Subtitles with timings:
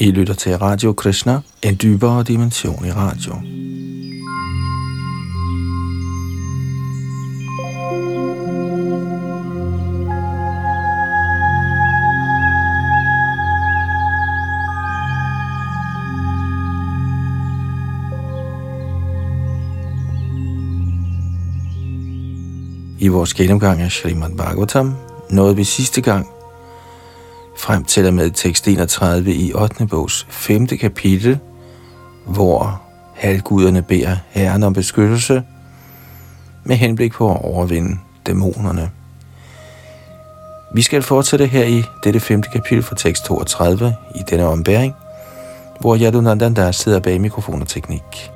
[0.00, 3.34] I lytter til Radio Krishna, en dybere dimension i radio.
[22.98, 24.94] I vores gennemgang af Srimad Bhagavatam
[25.30, 26.39] nåede vi sidste gang
[27.60, 29.86] frem til og med tekst 31 i 8.
[29.86, 30.66] bogs 5.
[30.66, 31.38] kapitel,
[32.26, 32.82] hvor
[33.14, 35.42] halvguderne beder Herren om beskyttelse
[36.64, 38.90] med henblik på at overvinde dæmonerne.
[40.74, 42.42] Vi skal fortsætte her i dette 5.
[42.42, 44.94] kapitel fra tekst 32 i denne ombæring,
[45.80, 48.30] hvor Yadunandan sidder bag mikrofon og teknik.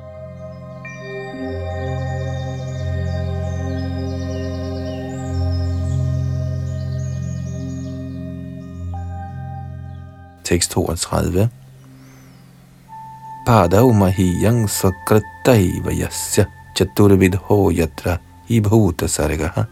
[10.45, 11.49] Tekst 32.
[13.45, 16.45] Padau mahiyang sakrataiva vayasya
[16.77, 18.17] chaturvidho yatra
[18.49, 19.65] ibhuta sargaha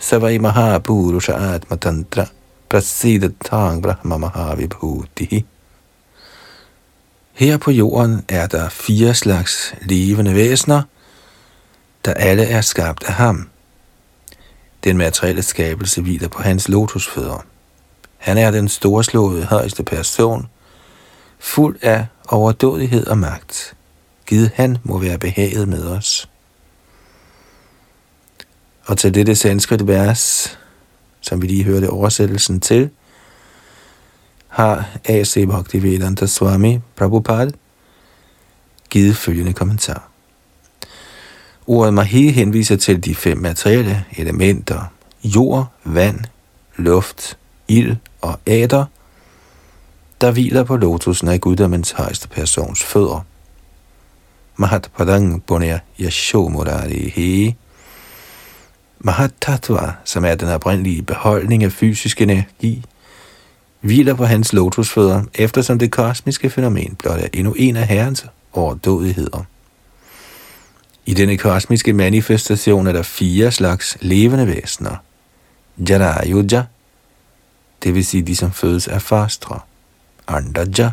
[0.00, 2.26] savai mahapurusha atmatantra
[2.68, 5.44] prasidatang brahma mahavibhutihi.
[7.32, 10.82] Her på jorden er der fire slags levende væsener,
[12.04, 13.48] der alle er skabt af ham.
[14.84, 17.44] Den materielle skabelse hviler på hans lotusfødder.
[18.20, 20.46] Han er den storslåede højeste person,
[21.38, 23.74] fuld af overdådighed og magt.
[24.26, 26.28] Gid han må være behaget med os.
[28.86, 30.58] Og til dette sanskrit vers,
[31.20, 32.90] som vi lige hørte oversættelsen til,
[34.48, 35.46] har A.C.
[35.46, 37.50] Bhaktivedanta Swami Prabhupada
[38.90, 40.08] givet følgende kommentar.
[41.66, 44.92] Ordet Mahi henviser til de fem materielle elementer,
[45.24, 46.20] jord, vand,
[46.76, 48.84] luft, ild og æder,
[50.20, 53.24] der hviler på lotusen af guddommens højeste persons fødder.
[54.56, 57.56] Mahat Padang Punya Yashomurari
[58.98, 62.84] Mahat Tattva, som er den oprindelige beholdning af fysisk energi,
[63.80, 69.44] hviler på hans lotusfødder, eftersom det kosmiske fænomen blot er endnu en af herrens overdådigheder.
[71.06, 74.96] I denne kosmiske manifestation er der fire slags levende væsener.
[75.88, 76.64] Jara Yuja,
[77.82, 79.60] det vil sige de, som fødes af fastre.
[80.28, 80.90] Andaja,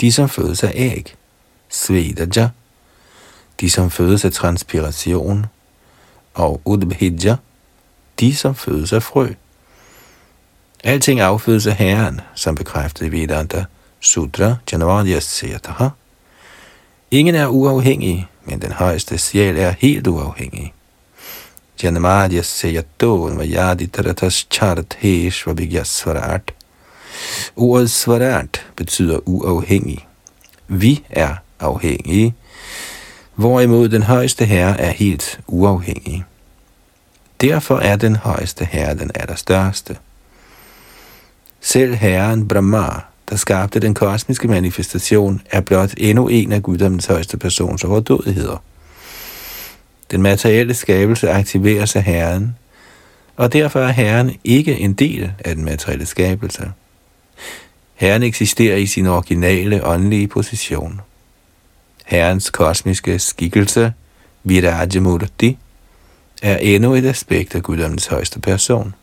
[0.00, 1.14] de, som fødes af æg.
[1.68, 2.48] Svedaja,
[3.60, 5.46] de, som fødes af transpiration.
[6.34, 7.36] Og Udbhidja,
[8.20, 9.28] de, som fødes af frø.
[10.84, 13.64] Alting affødes af Herren, som bekræftet i Vedanta
[14.00, 15.88] Sutra Janavadya Setaha.
[17.10, 20.72] Ingen er uafhængig, men den højeste sjæl er helt uafhængig.
[21.82, 23.28] Janamadhyasya yato
[25.84, 26.52] svarat.
[27.56, 30.06] Ordet svarat betyder uafhængig.
[30.68, 32.34] Vi er afhængige,
[33.34, 36.24] hvorimod den højeste herre er helt uafhængig.
[37.40, 39.96] Derfor er den højeste herre den allerstørste.
[41.60, 42.88] Selv herren Brahma,
[43.30, 48.62] der skabte den kosmiske manifestation, er blot endnu en af guddommens højeste persons overdådigheder.
[50.10, 52.56] Den materielle skabelse aktiveres af Herren,
[53.36, 56.72] og derfor er Herren ikke en del af den materielle skabelse.
[57.94, 61.00] Herren eksisterer i sin originale åndelige position.
[62.06, 63.92] Herrens kosmiske skikkelse,
[64.44, 65.58] Virajamurti,
[66.42, 68.94] er endnu et aspekt af guddommens højeste person.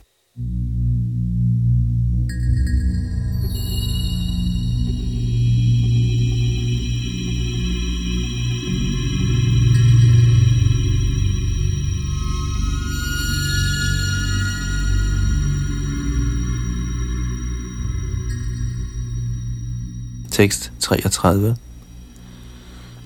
[20.35, 21.56] Tekst 33.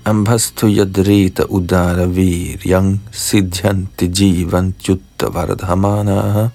[0.04, 6.48] Ambhastu yadrita udara viryang siddhanti jivantjutta vardhamanaha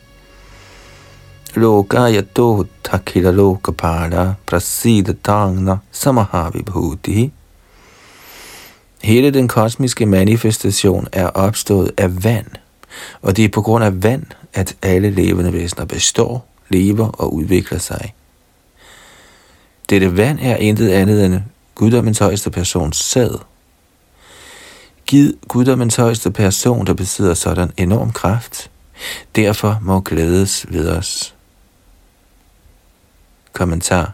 [1.56, 3.31] lokayato takhila
[3.64, 7.32] prasida prasidatangna samahavibhuti.
[9.03, 12.52] Hele den kosmiske manifestation er opstået af vand,
[13.22, 17.79] og det er på grund af vand, at alle levende væsener består, lever og udvikler
[17.79, 18.14] sig.
[19.90, 21.41] Dette vand er intet andet end
[21.76, 23.40] guddommens højeste persons sæd.
[25.05, 28.72] Giv guddommens højeste person, der besidder sådan enorm kraft.
[29.35, 31.35] Derfor må glædes ved os.
[33.53, 34.14] Kommentar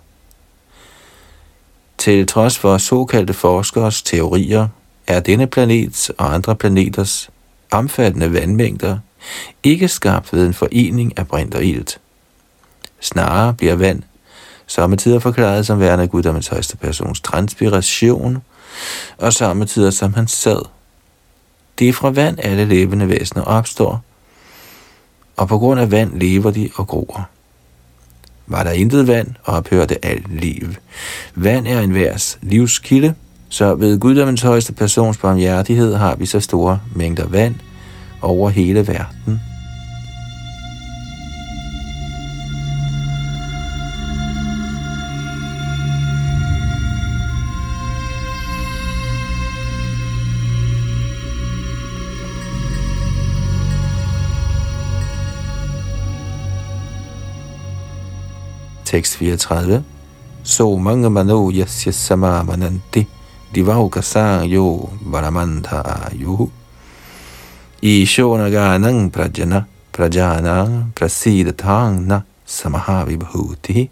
[1.98, 4.68] Til trods for såkaldte forskers teorier,
[5.08, 7.30] er denne planets og andre planeters
[7.72, 8.98] omfattende vandmængder
[9.64, 12.00] ikke skabt ved en forening af brint og ilt.
[13.00, 14.04] Snarere bliver vand
[14.72, 18.38] samtidig forklaret som værende guddommens højeste persons transpiration,
[19.18, 20.62] og samtidig som han sad.
[21.80, 24.04] Det er fra vand alle levende væsener opstår,
[25.38, 27.30] og på grund af vand lever de og gror.
[28.48, 30.68] Var der intet vand, ophørte alt liv.
[31.36, 33.16] Vand er en værs livskilde,
[33.50, 37.56] så ved guddommens højeste persons barmhjertighed har vi så store mængder vand
[38.22, 39.51] over hele verden.
[58.92, 59.84] Tekst 34.
[60.44, 63.08] So mange mano yasya sama mananti
[63.54, 64.02] divauka
[64.44, 66.52] yo varamanta ayuhu.
[67.82, 73.90] ganang prajana prajana prasidatang samahavi bhuti.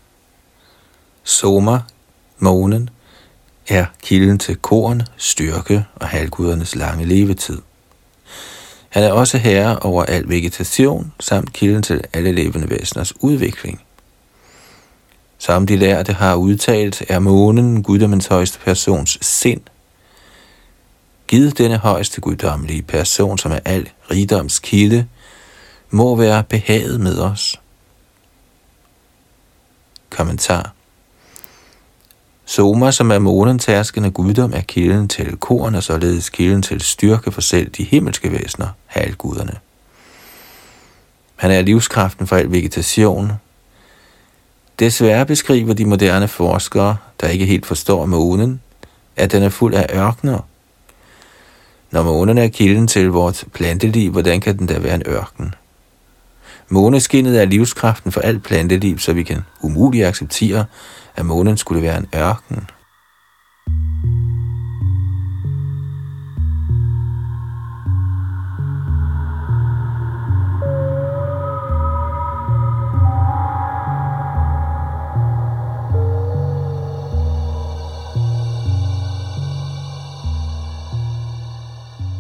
[1.23, 1.85] Soma,
[2.39, 2.89] månen,
[3.69, 7.61] er kilden til korn, styrke og halvgudernes lange levetid.
[8.89, 13.81] Han er også herre over al vegetation, samt kilden til alle levende væseners udvikling.
[15.41, 19.61] Som de lærte har udtalt, er månen guddommens højeste persons sind.
[21.27, 25.07] Givet denne højeste guddommelige person, som er al rigdoms kilde,
[25.89, 27.61] må være behaget med os.
[30.09, 30.73] Kommentar
[32.45, 37.31] Soma, som er månen tærskende guddom, er kilden til korn og således kilden til styrke
[37.31, 39.55] for selv de himmelske væsener, halvguderne.
[41.35, 43.31] Han er livskraften for al vegetation,
[44.79, 48.61] Desværre beskriver de moderne forskere, der ikke helt forstår månen,
[49.15, 50.39] at den er fuld af ørkner.
[51.91, 55.55] Når månen er kilden til vores planteliv, hvordan kan den da være en ørken?
[56.69, 60.65] Måneskinnet er livskraften for alt planteliv, så vi kan umuligt acceptere,
[61.15, 62.69] at månen skulle være en ørken.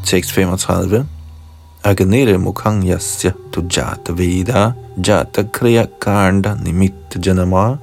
[0.09, 1.05] Tekst 35.
[1.83, 7.77] Agnere mukhang yasya tu jata veda jata kriya kanda nimitta janama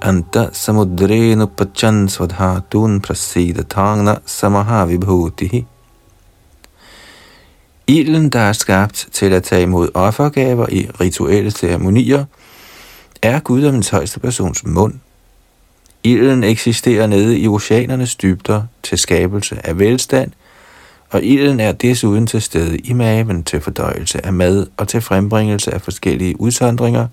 [0.00, 5.66] anta samudre nupachan svadhatun prasida tangna samaha vibhutihi.
[7.86, 12.24] Ilden, der er skabt til at tage imod offergaver i rituelle ceremonier,
[13.22, 14.94] er guddommens højeste persons mund.
[16.04, 20.32] Ilden eksisterer nede i oceanernes dybder til skabelse af velstand–
[21.16, 25.74] og ilden er desuden til stede i maven til fordøjelse af mad og til frembringelse
[25.74, 27.08] af forskellige udsondringer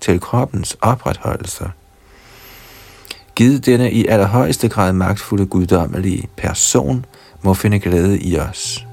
[0.00, 1.64] til kroppens opretholdelse.
[3.34, 7.04] Givet denne i allerhøjeste grad magtfulde guddommelige person
[7.42, 8.86] må finde glæde i os.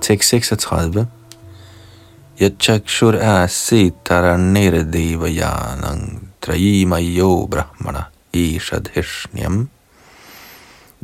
[0.00, 1.06] Tekst 36
[2.41, 5.99] यच्चक्षुर आसीत्तरन्निर्देवयानं
[6.43, 7.95] त्रयीमयो ब्रह्मण
[8.43, 9.59] ईषधिष्ण्यम्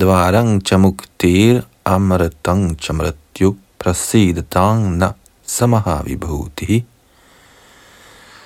[0.02, 3.50] द्वारं च मुक्तिरमृतं च मृत्यु
[3.82, 5.04] प्रसीदतां न
[5.58, 6.74] samaha-vibhuti.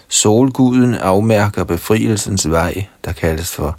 [0.10, 3.76] Solguden afmærker befrielsens vej, der kaldes for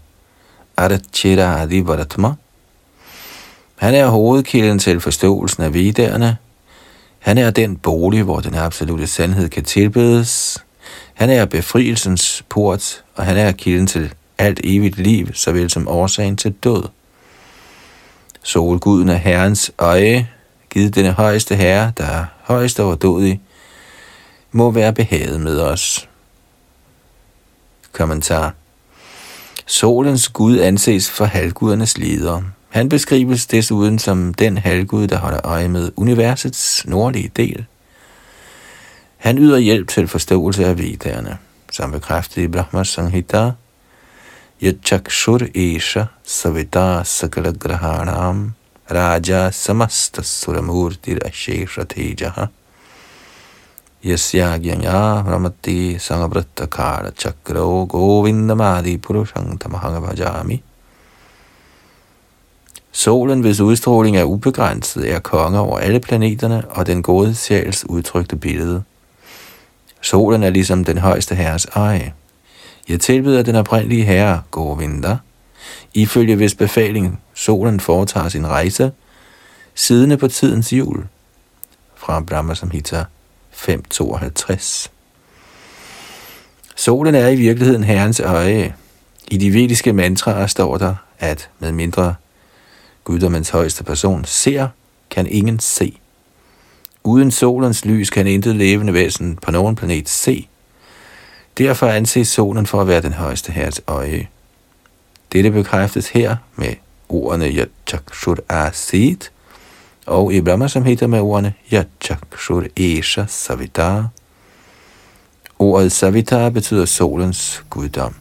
[0.77, 2.35] Adachiradi Varatma.
[3.77, 6.37] Han er hovedkilden til forståelsen af vedderne,
[7.22, 10.64] han er den bolig, hvor den absolute sandhed kan tilbedes.
[11.14, 16.38] Han er befrielsens port, og han er kilden til alt evigt liv, såvel som årsagen
[16.38, 16.84] til død.
[18.44, 20.30] Solguden er Herrens øje,
[20.70, 23.42] givet denne højeste herre, der er højst overdådig,
[24.52, 26.10] må være behaget med os.
[27.92, 28.54] Kommentar
[29.66, 32.42] Solens Gud anses for halvgudernes leder.
[32.72, 37.66] Han beskrives desuden som den halvgud, der holder øje med universets nordlige del.
[39.18, 41.38] Han yder hjælp til forståelse af vedderne,
[41.72, 43.52] som bekræftet i Brahma Sanghita,
[44.62, 48.54] Yachakshur Esha Savita Sakala Grahanam
[48.92, 52.48] Raja Samasta Suramurti Ashesha Tejaha
[54.06, 56.68] Yasyagyanya Ramati Sangabratta
[57.18, 60.62] Chakra Govindamadi Purushang Tamahanga Bhajami
[62.92, 68.36] Solen, hvis udstråling er ubegrænset, er konge over alle planeterne og den gode sjæls udtrykte
[68.36, 68.84] billede.
[70.02, 72.14] Solen er ligesom den højeste herres eje.
[72.90, 75.18] Jeg tilbyder den oprindelige herre, Govinda,
[75.94, 78.92] ifølge hvis befaling solen foretager sin rejse,
[79.76, 81.08] siddende på tidens hjul.
[81.96, 83.04] Fra Brahma Samhita
[83.54, 84.88] 5.52
[86.76, 88.76] Solen er i virkeligheden herrens øje.
[89.28, 92.16] I de vediske mantraer står der, at med mindre
[93.04, 94.68] guddommens højeste person, ser,
[95.10, 95.98] kan ingen se.
[97.04, 100.48] Uden solens lys kan intet levende væsen på nogen planet se.
[101.58, 104.28] Derfor anses solen for at være den højeste herres øje.
[105.32, 106.74] Dette bekræftes her med
[107.10, 109.32] ordene Yachakshur Asit,
[110.06, 114.08] og i Brahma Samhita med ordene Yachakshur Esha Savitar.
[115.60, 118.16] Ordet Savitar betyder solens guddom.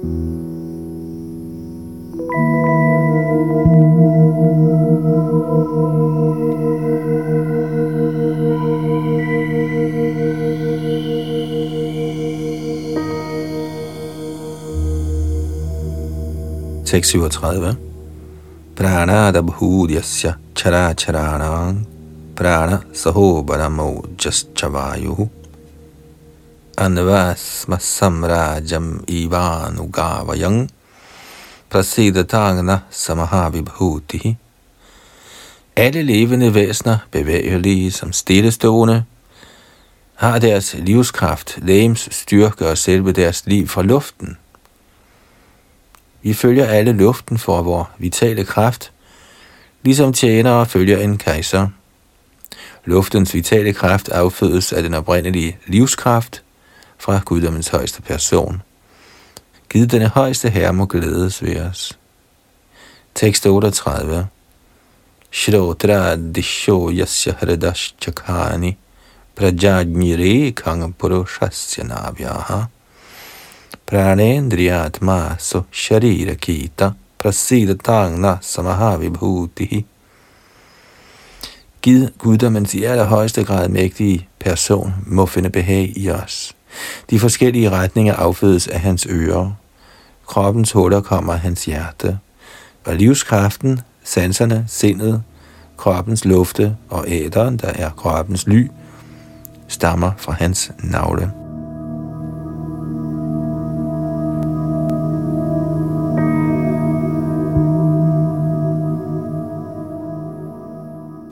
[0.00, 0.47] thank you
[16.88, 17.76] 637.
[18.74, 21.84] Pranadabhuryasya characharanang
[22.34, 25.28] prana saho baramo jaschavayu
[26.78, 30.70] anvasma samrajam ivanugavayang.
[31.68, 34.36] Prasidatagna samahavibhuti.
[35.76, 39.04] Alle levende væsener, bevægelige som stillestående,
[40.14, 44.36] har deres livskraft, lægens styrke og selve deres liv fra luften–
[46.22, 48.92] vi følger alle luften for vores vitale kraft,
[49.82, 51.68] ligesom tjenere følger en kejser.
[52.84, 56.42] Luftens vitale kraft affødes af den oprindelige livskraft
[56.98, 58.62] fra guddommens højeste person.
[59.70, 61.98] Gid denne højeste herre må glædes ved os.
[63.14, 64.26] Tekst 38
[65.32, 68.76] Shrotra disho yasya hridash chakani
[69.36, 72.62] prajajnire kang purushasya navyaha
[73.88, 79.84] pranendriyatma so sharira kita prasidatangna samahavibhutihi.
[81.82, 86.56] Gid guddommens i allerhøjeste grad mægtige person må finde behag i os.
[87.10, 89.52] De forskellige retninger affødes af hans ører.
[90.26, 92.18] Kroppens huller kommer af hans hjerte.
[92.84, 95.22] Og livskraften, sanserne, sindet,
[95.76, 98.70] kroppens lufte og æderen, der er kroppens ly,
[99.68, 101.47] stammer fra hans navle.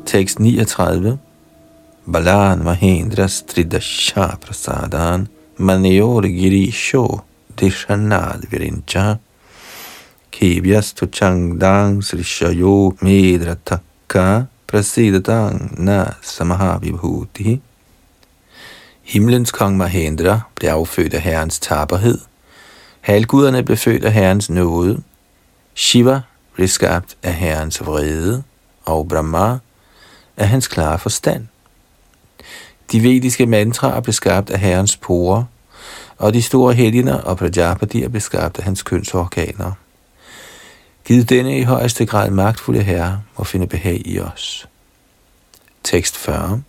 [0.07, 1.19] Tekst 39.
[2.07, 7.25] Balan Mahendra Stridasha Prasadan Manior Girisho
[7.57, 9.19] Dishanad Virincha
[10.31, 17.61] Kibyas Tuchangdang Srishayo Medrataka Prasidatang Na Samahavibhuti
[19.03, 22.19] Himlens kong Mahendra blev affødt af herrens taberhed.
[23.01, 25.03] Halguderne blev født af herrens nåde.
[25.75, 26.21] Shiva
[26.55, 28.43] blev skabt af herrens vrede,
[28.85, 29.59] og Brahma
[30.37, 31.47] af hans klare forstand.
[32.93, 35.45] De vediske mantraer blev skabt af herrens porer,
[36.19, 39.73] og de store helgener og prajapatier blev skabt af hans kønsorganer.
[41.05, 44.69] Giv denne i højeste grad magtfulde herre må finde behag i os.
[45.85, 46.63] Tekst 40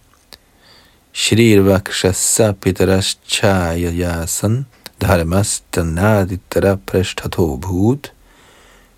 [1.14, 4.66] Shrirvakshasa pitaras chaya yasan
[5.02, 8.12] dharmastanaditara Prashtato bhut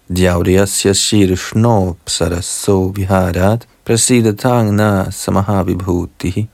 [0.10, 6.48] Dyauriyasya Shirshno psaraso viharat Prasidatangna Samahavibhuti.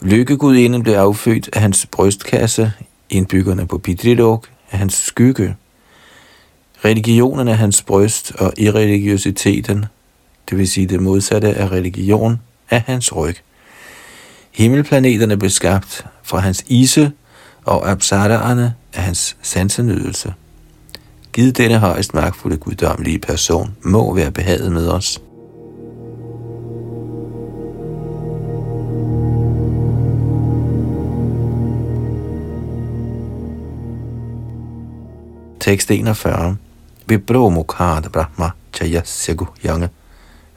[0.00, 2.72] Lykkegudinden blev affødt af hans brystkasse,
[3.10, 5.56] indbyggerne på Pitrilok af hans skygge.
[6.84, 9.84] Religionerne af hans bryst og irreligiositeten,
[10.50, 12.40] det vil sige det modsatte af religion,
[12.70, 13.36] af hans ryg.
[14.52, 17.12] Himmelplaneterne blev skabt fra hans ise,
[17.64, 20.34] og absadaerne af hans sansenydelse.
[21.32, 25.20] Giv denne højst magtfulde guddommelige person må være behaget med os.
[35.58, 36.58] Tekst 41.
[37.06, 39.88] Vibro Mukhad Brahma Chayasya Guhyang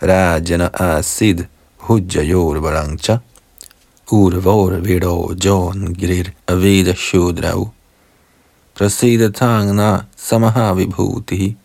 [0.02, 3.22] Rajana Asid Hujjayor Varangcha
[4.12, 7.72] Urvor Vido Jon Grir Avida Shudrau
[8.76, 11.56] Prasida Tangna Samaha Vibhuti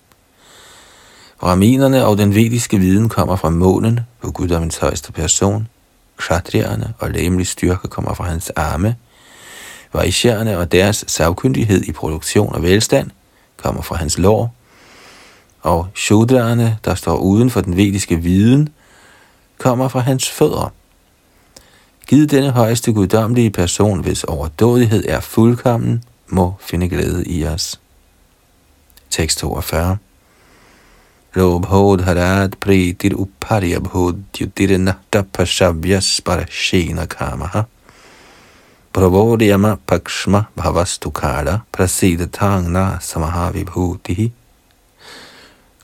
[1.42, 5.68] Raminerne og den vediske viden kommer fra månen på guddommens højeste person.
[6.16, 8.96] Kshatrierne og læmelig styrke kommer fra hans arme.
[9.92, 13.10] Vaishyerne og deres savkyndighed i produktion og velstand–
[13.64, 14.54] kommer fra hans lår,
[15.62, 18.68] og shudraerne, der står uden for den vediske viden,
[19.58, 20.72] kommer fra hans fødder.
[22.06, 27.80] Giv denne højeste guddommelige person, hvis overdådighed er fuldkommen, må finde glæde i os.
[29.10, 29.96] Tekst 42.
[31.34, 37.62] Lobhodharat pritir uparyabhodhyutir nahtapashavyas parashena kamaha.
[38.94, 44.32] Pravodyama pakshma bhavastukala prasidatangna samahavibhutihi.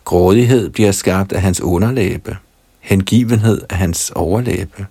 [0.05, 2.37] Grådighed bliver skabt af hans underlæbe,
[2.81, 4.87] hengivenhed af hans overlæbe,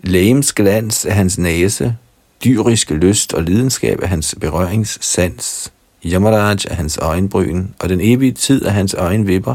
[0.00, 1.96] Lægens glans af hans næse,
[2.44, 5.72] dyriske lyst og lidenskab af hans berøringssans,
[6.04, 9.54] Yamaraj af hans øjenbryn og den evige tid af hans øjenvipper.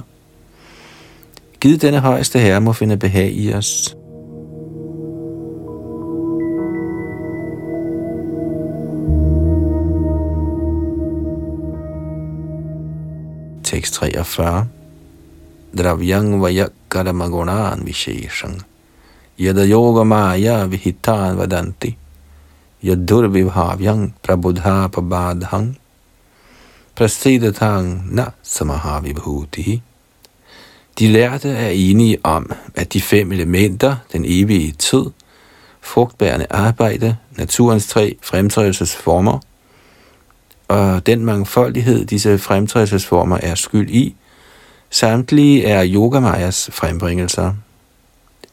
[1.60, 3.96] Giv denne højeste herre må finde behag i os.
[13.84, 14.68] Tekst 43
[15.76, 18.64] Dravyang vayakkaramagunan visheshang.
[19.36, 21.92] Yada yoga maya vihitan vadanti.
[22.80, 25.76] Yadurvibhavyang prabudha pabadhang.
[26.96, 29.82] Prasidatang na samahavibhuti.
[30.96, 35.06] De lærte er enige om, at de fem elementer, den evige tid,
[35.82, 39.40] frugtbærende arbejde, naturens tre fremtrædelsesformer,
[40.68, 44.16] og den mangfoldighed, disse fremtrædelsesformer er skyld i,
[44.90, 47.54] samtlige er Yogamayas frembringelser.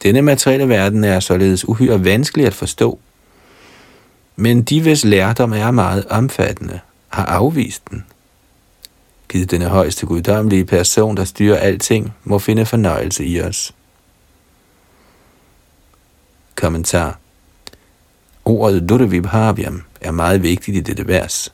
[0.03, 2.99] Denne materielle verden er således uhyre vanskelig at forstå,
[4.35, 8.05] men de, hvis lærdom er meget omfattende, har afvist den.
[9.29, 13.73] Givet denne højeste guddommelige person, der styrer alting, må finde fornøjelse i os.
[16.55, 17.17] Kommentar
[18.45, 21.53] Ordet Durvibhavyam er meget vigtigt i dette vers.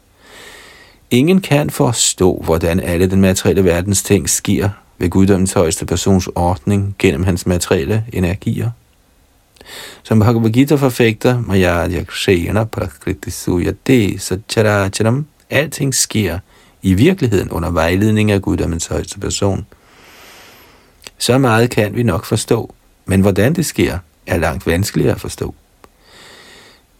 [1.12, 6.96] Ingen kan forstå, hvordan alle den materielle verdens ting sker ved guddommens højeste persons ordning
[7.00, 8.70] gennem hans materielle energier.
[10.04, 16.40] Som Bhagavad Gita forfægter, Maya Yakshena Prakriti Suyate Satcharacharam, alting sker
[16.82, 19.66] i virkeligheden under vejledning af guddommens højeste person.
[21.18, 22.74] Så meget kan vi nok forstå,
[23.06, 23.98] men hvordan det sker,
[24.28, 25.56] er langt vanskeligere at forstå.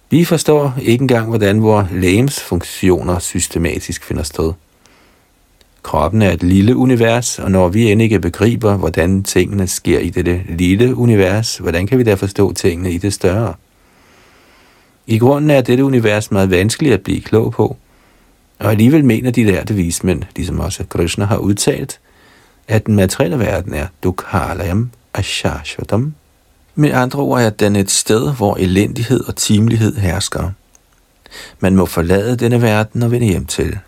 [0.10, 4.54] Vi forstår ikke engang, hvordan vores lægens funktioner systematisk finder sted.
[5.84, 10.10] Kroppen er et lille univers, og når vi end ikke begriber, hvordan tingene sker i
[10.10, 13.54] dette lille univers, hvordan kan vi da forstå tingene i det større?
[15.08, 17.78] I grunden er dette univers meget vanskeligt at blive klog på,
[18.60, 22.00] og alligevel mener de lærte vismænd, ligesom også Krishna har udtalt,
[22.68, 26.14] at den materielle verden er dukhalayam ashashvatam.
[26.80, 30.52] Med andre ord er den et sted, hvor elendighed og timelighed hersker.
[31.60, 33.80] Man må forlade denne verden og vende hjem til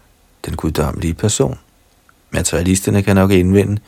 [0.46, 1.60] den guddommelige person.
[2.32, 3.82] Materialisterne kan nok indvende,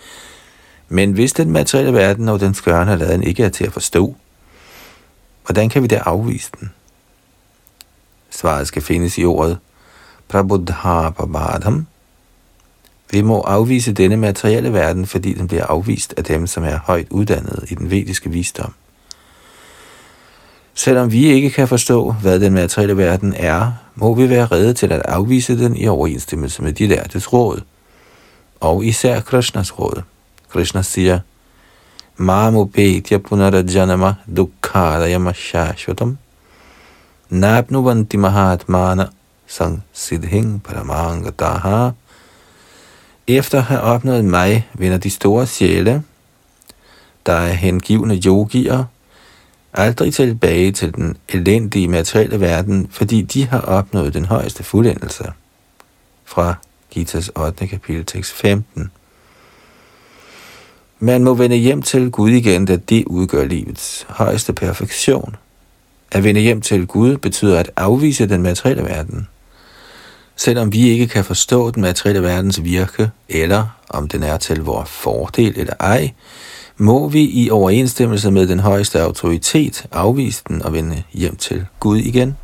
[0.89, 4.15] men hvis den materielle verden og den skørne laden ikke er til at forstå,
[5.45, 6.71] hvordan kan vi da afvise den?
[8.29, 9.57] Svaret skal findes i ordet
[10.27, 11.87] prabodhapabadham.
[13.11, 17.07] Vi må afvise denne materielle verden, fordi den bliver afvist af dem, som er højt
[17.09, 18.73] uddannede i den vediske visdom.
[20.83, 24.91] Selvom vi ikke kan forstå, hvad den materielle verden er, må vi være redde til
[24.91, 27.61] at afvise den i overensstemmelse med de lærtes råd.
[28.59, 30.01] Og især Krishnas råd.
[30.49, 31.19] Krishna siger,
[32.17, 36.17] Mamu petya punarajanama dukkadayama shashvatam
[37.29, 39.05] Nabnuvanti mahatmana
[39.47, 41.89] sang siddhing paramangataha.
[43.27, 46.03] Efter at have opnået mig, vender de store sjæle,
[47.25, 48.83] der er hengivne yogier,
[49.73, 55.31] aldrig tilbage til den elendige materielle verden, fordi de har opnået den højeste fuldendelse.
[56.25, 56.55] Fra
[56.91, 57.67] Gitas 8.
[57.67, 58.91] kapitel tekst 15.
[60.99, 65.35] Man må vende hjem til Gud igen, da det udgør livets højeste perfektion.
[66.11, 69.27] At vende hjem til Gud betyder at afvise den materielle verden.
[70.35, 74.89] Selvom vi ikke kan forstå den materielle verdens virke, eller om den er til vores
[74.89, 76.11] fordel eller ej,
[76.81, 81.97] må vi i overensstemmelse med den højeste autoritet afvise den og vende hjem til Gud
[81.97, 82.35] igen.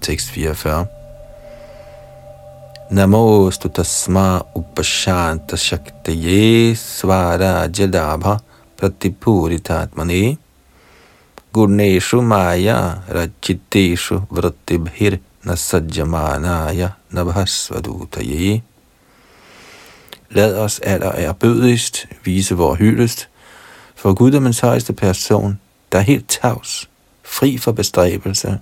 [0.00, 0.97] tekst 44.
[2.90, 8.40] Namo tasma upashanta shaktaye svara jadabha
[8.78, 10.38] pratipuritatmane
[11.52, 18.62] gurneshu maya rachiteshu vrattibhir nasajjamanaya nabhasvadutaye.
[20.30, 23.28] Lad os aller erbødigst vise vor hyldest
[23.94, 25.60] for Guddommens højeste person,
[25.92, 26.88] der er helt tavs,
[27.22, 28.60] fri for bestræbelse,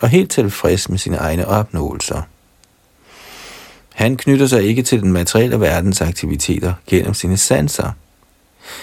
[0.00, 2.22] og helt tilfreds med sine egne opnåelser.
[3.94, 7.90] Han knytter sig ikke til den materielle verdens aktiviteter gennem sine sanser.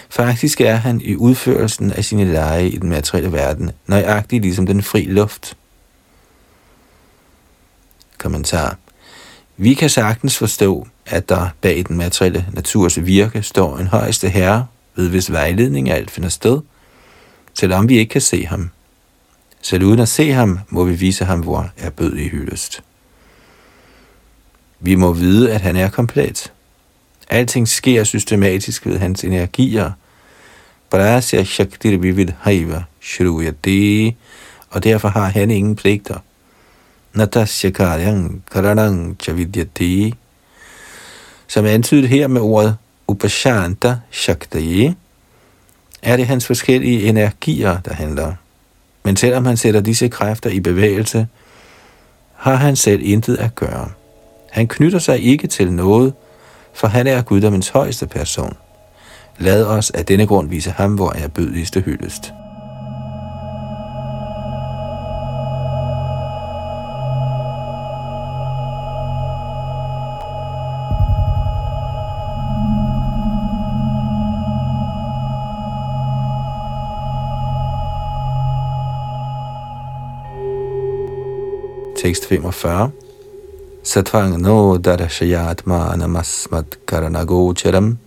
[0.10, 4.84] Faktisk er han i udførelsen af sine lege i den materielle verden nøjagtig ligesom den
[4.84, 5.58] fri luft.
[8.18, 8.78] Kommentar.
[9.58, 14.68] Vi kan sagtens forstå, at der bag den materielle naturs virke står en højeste herre,
[14.96, 16.62] ved hvis vejledning alt finder sted,
[17.54, 18.70] selvom vi ikke kan se ham.
[19.62, 22.82] Selv uden at se ham, må vi vise ham, hvor er bød i hyldest.
[24.84, 26.54] Vi må vide, at han er komplet.
[27.30, 29.92] Alting sker systematisk ved hans energier.
[30.90, 34.16] Prasya Shaktir Vivid Haiva Shruyate,
[34.70, 36.18] og derfor har han ingen pligter.
[37.14, 40.14] Natasya Karyang Karanang Chavidyate,
[41.48, 44.96] som er antydet her med ordet Upashanta Shaktaye,
[46.02, 48.34] er det hans forskellige energier, der handler.
[49.04, 51.28] Men selvom han sætter disse kræfter i bevægelse,
[52.36, 53.90] har han selv intet at gøre.
[54.52, 56.14] Han knytter sig ikke til noget,
[56.74, 58.58] for han er guddommens højeste person.
[59.38, 62.34] Lad os af denne grund vise ham, hvor er bødigste hyldest.
[81.98, 82.92] Tekst 45
[83.84, 87.98] Satvang no darashayatmanamasmat karanagocharam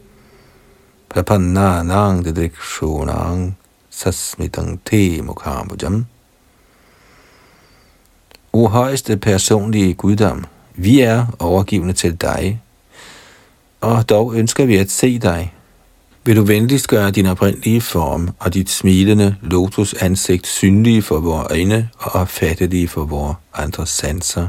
[1.11, 3.57] prapannanang didrikshunang
[3.91, 6.07] sasmitang te mukhamujam.
[8.53, 12.63] O højeste personlige guddom, vi er overgivende til dig,
[13.81, 15.55] og dog ønsker vi at se dig.
[16.25, 21.89] Vil du venligst gøre din oprindelige form og dit smilende lotusansigt synlige for vores øjne
[21.99, 24.49] og opfattelige for vores andre sanser?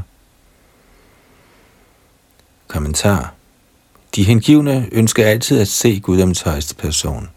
[2.68, 3.34] Kommentar.
[4.16, 7.28] De hengivne ønsker altid at se Guddoms højeste person.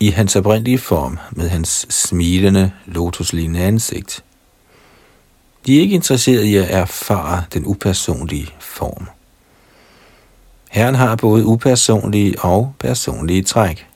[0.00, 4.24] I hans oprindelige form, med hans smilende, lotuslignende ansigt.
[5.66, 9.08] De er ikke interesserede i at erfare den upersonlige form.
[10.70, 13.86] Herren har både upersonlige og personlige træk.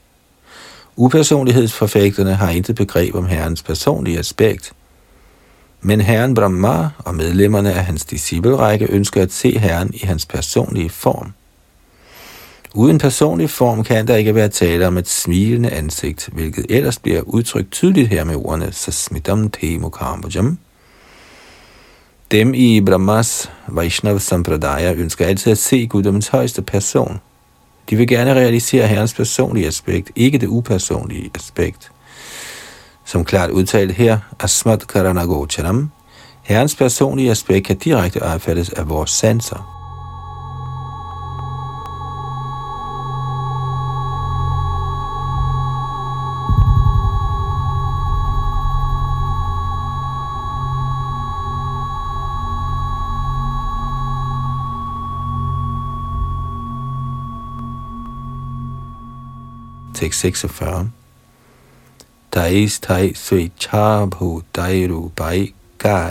[0.97, 4.73] Upersonlighedsforfægterne har intet begreb om Herrens personlige aspekt,
[5.81, 10.91] men herren Brahma og medlemmerne af hans disciplerække ønsker at se herren i hans personlige
[10.91, 11.33] form.
[12.75, 17.21] Uden personlig form kan der ikke være tale om et smilende ansigt, hvilket ellers bliver
[17.21, 20.59] udtrykt tydeligt her med ordene Sasmitam Te Mukambhajam.
[22.31, 27.21] Dem i Brahmas Vaishnav Sampradaya ønsker altid at se guddommens højeste person.
[27.91, 31.91] De vil gerne realisere herrens personlige aspekt, ikke det upersonlige aspekt
[33.09, 35.91] som klart udtalt her, Asmat Karanagocharam,
[36.43, 39.75] Herrens personlige aspekt kan direkte opfattes af vores sanser.
[59.95, 60.98] Tekst 46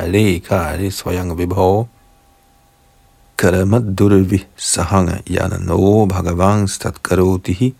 [0.07, 1.87] le ka le svayang vibho
[3.37, 7.73] karamat durvi sahanga yana no bhagavan stat karotihi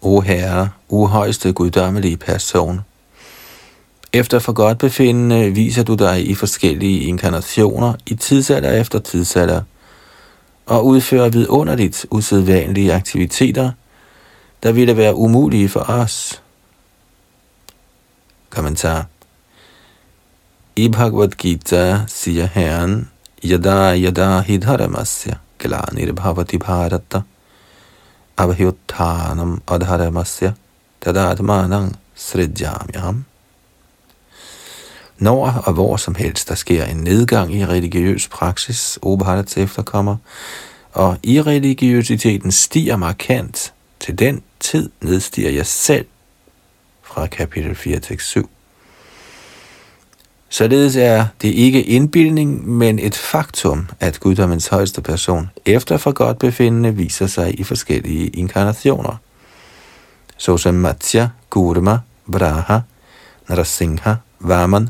[0.00, 2.80] O Herre, højeste guddommelige person,
[4.12, 9.62] efter for godt befindende viser du dig i forskellige inkarnationer i tidsalder efter tidsalder,
[10.66, 13.70] og udfører vidunderligt usædvanlige aktiviteter,
[14.62, 16.42] der ville være umulige for os.
[18.50, 19.06] Kommentar.
[20.76, 23.08] I Bhagavad Gita siger Herren,
[23.44, 27.22] Yada yada hidharamasya glanir bhavati bharata
[28.36, 30.54] abhyuttanam adharamasya
[31.00, 33.24] tadatmanang sridjamyam.
[35.18, 40.16] Når og hvor som helst der sker en nedgang i religiøs praksis, Obharats efterkommer,
[40.92, 46.06] og i religiøsiteten stiger markant, til den tid nedstiger jeg selv
[47.08, 48.50] fra kapitel 4, til 7.
[50.48, 56.38] Således er det ikke indbildning, men et faktum, at guddommens højeste person efter for godt
[56.38, 59.16] befindende viser sig i forskellige inkarnationer,
[60.36, 61.98] såsom Matsya, Gurma,
[62.32, 62.78] Braha,
[63.48, 64.88] Narasingha, Vaman,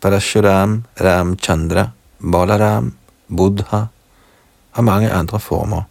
[0.00, 1.88] Parashuram, Ramchandra,
[2.32, 2.94] Balaram,
[3.36, 3.84] Buddha
[4.72, 5.82] og mange andre former.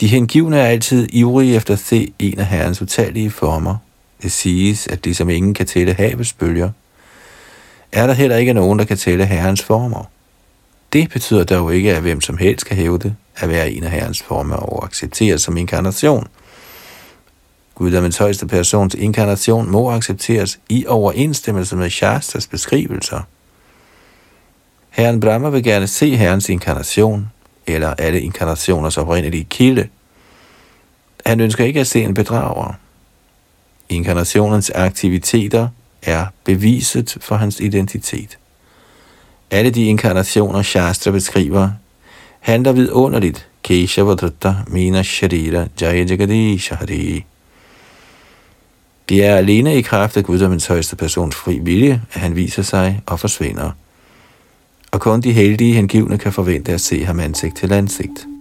[0.00, 3.76] De hengivne er altid ivrige efter at se en af herrens utallige former,
[4.24, 6.70] det siges, at som ingen kan tælle havets bølger,
[7.92, 10.04] er der heller ikke nogen, der kan tælle herrens former.
[10.92, 13.90] Det betyder dog ikke, at hvem som helst kan hæve det at være en af
[13.90, 16.26] herrens former og accepteres som inkarnation.
[17.74, 23.20] Guddommens højeste persons inkarnation må accepteres i overensstemmelse med Shastras beskrivelser.
[24.90, 27.30] Herren Brahma vil gerne se herrens inkarnation,
[27.66, 29.88] eller alle inkarnationers oprindelige kilde.
[31.26, 32.74] Han ønsker ikke at se en bedrager.
[33.94, 35.68] Inkarnationens aktiviteter
[36.02, 38.38] er beviset for hans identitet.
[39.50, 41.70] Alle de inkarnationer, Shastra beskriver,
[42.40, 43.48] handler vidunderligt.
[43.62, 47.24] Keshavadrutta Mina Sharira Jaya Jagadish Hari.
[49.08, 53.02] Det er alene i kraft af guddommens højeste persons fri vilje, at han viser sig
[53.06, 53.70] og forsvinder.
[54.90, 58.18] Og kun de heldige hengivne kan forvente at se ham ansigt til ansigt.
[58.18, 58.34] Tekst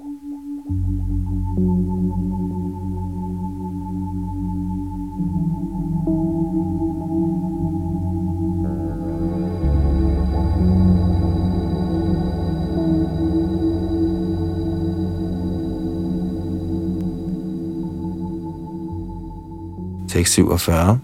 [20.25, 20.99] 47.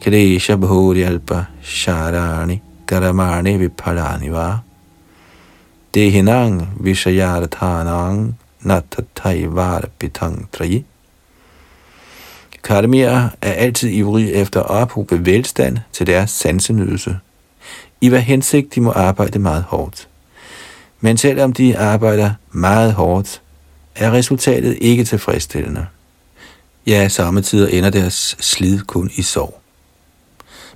[0.00, 4.58] Kadesha Bhurialpa Sharani Karamani Vipalani va
[5.94, 10.84] Dehinang Vishayarthanang Natataivar Pitang Trayi
[12.62, 17.18] Karmier er altid ivrige efter at ophobe velstand til deres sansenydelse.
[18.00, 20.08] I hvad hensigt de må arbejde meget hårdt.
[21.00, 23.42] Men selvom de arbejder meget hårdt,
[23.94, 25.86] er resultatet ikke tilfredsstillende.
[26.86, 29.60] Ja, samtidig ender deres slid kun i sorg.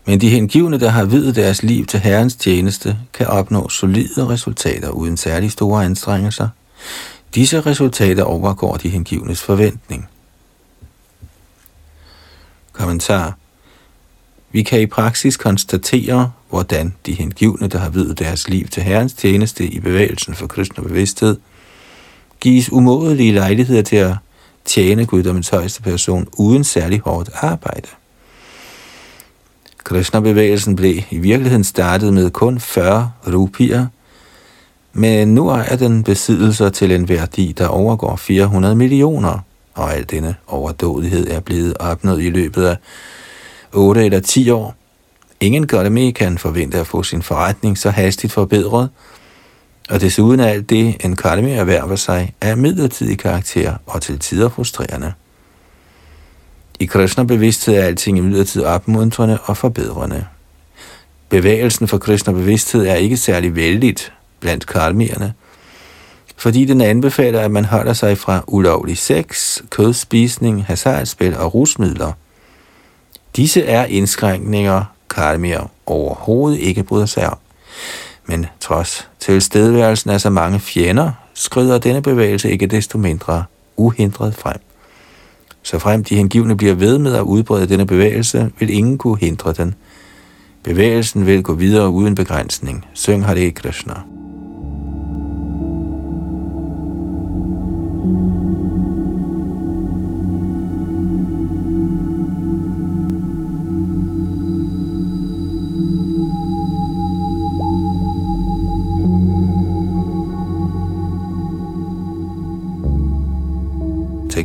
[0.06, 4.90] Men de hengivne, der har videt deres liv til Herrens tjeneste, kan opnå solide resultater
[4.90, 6.48] uden særlig store anstrengelser.
[7.34, 10.08] Disse resultater overgår de hengivnes forventning.
[12.72, 13.36] Kommentar
[14.52, 19.12] Vi kan i praksis konstatere, hvordan de hengivne, der har videt deres liv til Herrens
[19.12, 21.36] tjeneste i bevægelsen for kristne bevidsthed,
[22.40, 24.14] gives umådelige lejligheder til at
[24.70, 27.88] tjene guddommens højeste person uden særlig hårdt arbejde.
[29.84, 33.86] Krishna-bevægelsen blev i virkeligheden startet med kun 40 rupier,
[34.92, 39.38] men nu er den besiddelser til en værdi, der overgår 400 millioner,
[39.74, 42.76] og al denne overdådighed er blevet opnået i løbet af
[43.72, 44.74] 8 eller 10 år.
[45.40, 48.88] Ingen Godame kan forvente at få sin forretning så hastigt forbedret,
[49.90, 54.48] og desuden er alt det, en Godame erhverver sig, af midlertidig karakter og til tider
[54.48, 55.12] frustrerende.
[56.80, 60.26] I Krishna-bevidsthed er alting imidlertid opmuntrende og forbedrende.
[61.28, 65.34] Bevægelsen for Krishna-bevidsthed er ikke særlig vældigt blandt karmierne,
[66.36, 72.12] fordi den anbefaler, at man holder sig fra ulovlig sex, kødspisning, hasardspil og rusmidler.
[73.36, 77.38] Disse er indskrænkninger, karmier overhovedet ikke bryder sig om.
[78.30, 83.44] Men trods tilstedeværelsen af så mange fjender, skrider denne bevægelse ikke desto mindre
[83.76, 84.56] uhindret frem.
[85.62, 89.52] Så frem de hengivne bliver ved med at udbrede denne bevægelse, vil ingen kunne hindre
[89.52, 89.74] den.
[90.62, 92.86] Bevægelsen vil gå videre uden begrænsning.
[92.94, 93.94] Syng Hare Krishna.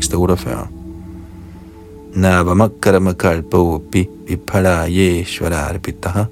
[0.05, 0.67] Tekst 48
[2.15, 6.25] navamakaramakalpopi vipalayeshvararpitaha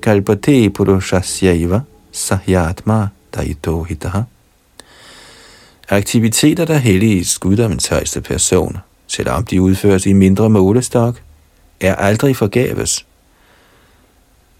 [0.00, 1.80] kalpate purushasyaiva
[2.12, 4.22] sahyatma daitohitaha
[5.88, 8.76] Aktiviteter, der helliges guddommens højeste person,
[9.06, 11.20] selvom de udføres i mindre målestok,
[11.80, 13.06] er aldrig forgæves.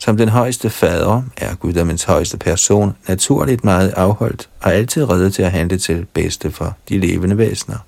[0.03, 5.43] Som den højeste fader er guddommens højeste person naturligt meget afholdt og altid reddet til
[5.43, 7.79] at handle til bedste for de levende væsener.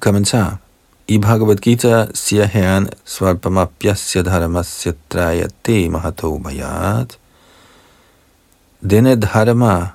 [0.00, 0.56] Kommentar.
[1.08, 7.18] I Bhagavad Gita siger Herren Svarpamapyasya dharmasya trayate Mahatobayat.
[8.90, 9.86] Denne dharma,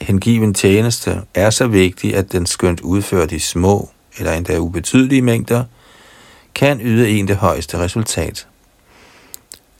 [0.00, 5.64] hengiven tjeneste, er så vigtig, at den skønt udført i små eller endda ubetydelige mængder,
[6.54, 8.46] kan yde en det højeste resultat.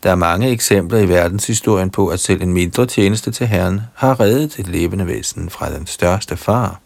[0.06, 4.20] Der er mange eksempler i verdenshistorien på, at selv en mindre tjeneste til Herren har
[4.20, 6.80] reddet et levende væsen fra den største far.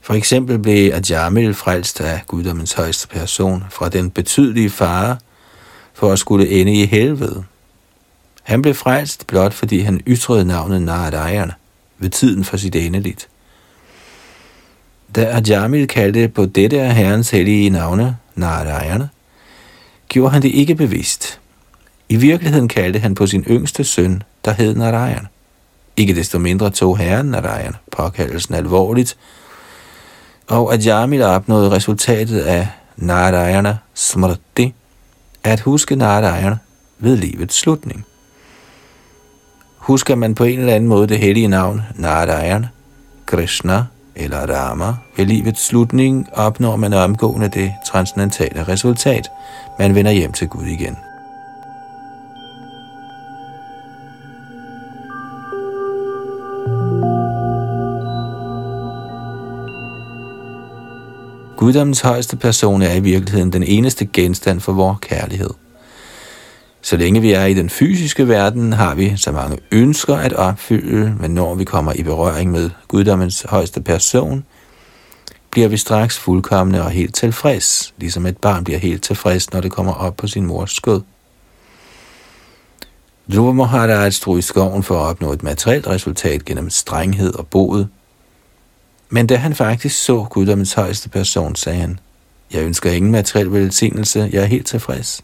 [0.00, 5.18] For eksempel blev Ajamil frelst af guddommens højeste person fra den betydelige fare
[5.94, 7.44] for at skulle ende i helvede.
[8.42, 11.52] Han blev frelst blot fordi han ytrede navnet Narayana
[11.98, 13.28] ved tiden for sit endeligt.
[15.14, 19.08] Da Ajamil kaldte på dette af herrens hellige navne, Narayana,
[20.08, 21.41] gjorde han det ikke bevidst.
[22.12, 25.26] I virkeligheden kaldte han på sin yngste søn, der hed Narayan.
[25.96, 29.16] Ikke desto mindre tog herren Narayan påkaldelsen alvorligt,
[30.46, 34.74] og at Jamila opnåede resultatet af Narayana Smrti,
[35.44, 36.56] at huske Narayana
[36.98, 38.04] ved livets slutning.
[39.76, 42.68] Husker man på en eller anden måde det hellige navn Narayana,
[43.26, 43.84] Krishna
[44.16, 49.28] eller Rama ved livets slutning, opnår man omgående det transcendentale resultat.
[49.78, 50.96] Man vender hjem til Gud igen.
[61.62, 65.50] Guddommens højeste person er i virkeligheden den eneste genstand for vores kærlighed.
[66.80, 71.14] Så længe vi er i den fysiske verden, har vi så mange ønsker at opfylde,
[71.20, 74.44] men når vi kommer i berøring med guddommens højeste person,
[75.50, 79.72] bliver vi straks fuldkommende og helt tilfreds, ligesom et barn bliver helt tilfreds, når det
[79.72, 81.00] kommer op på sin mors skød.
[83.32, 87.88] Dhruva Maharaj stod i skoven for at opnå et materielt resultat gennem strenghed og boet,
[89.14, 91.98] men da han faktisk så guddommens højeste person, sagde han,
[92.52, 95.22] jeg ønsker ingen materiel velsignelse, jeg er helt tilfreds.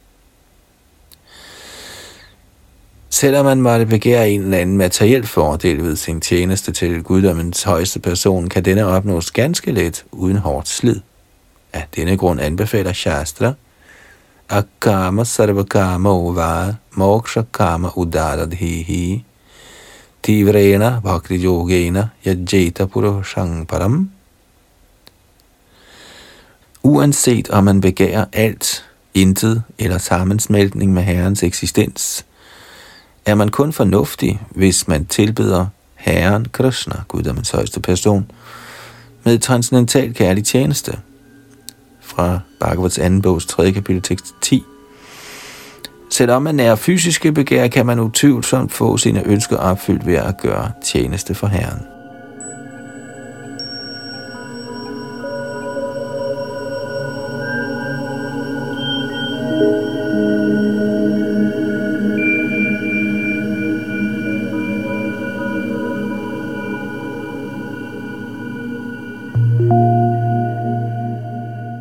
[3.11, 8.01] Selvom man måtte begære en eller anden materiel fordel ved sin tjeneste til guddommens højeste
[8.01, 11.01] person, kan denne opnås ganske let uden hårdt slid.
[11.73, 13.53] Af denne grund anbefaler Shastra,
[14.49, 19.25] Akama sarvakama uva moksha kama udaradhihi
[20.23, 24.11] Tivrena bhakti yogena yajeta purushang param.
[26.83, 32.25] Uanset om man begærer alt, intet eller sammensmeltning med Herrens eksistens,
[33.27, 38.31] er man kun fornuftig, hvis man tilbeder Herren Krishna, Guddommens højeste person,
[39.25, 40.99] med transcendental kærlig tjeneste.
[42.01, 43.73] Fra Bhagavats anden bogs 3.
[43.73, 44.63] kapitel tekst 10.
[46.19, 50.71] Selvom man er fysiske begær, kan man utvivlsomt få sine ønsker opfyldt ved at gøre
[50.83, 51.87] tjeneste for Herren.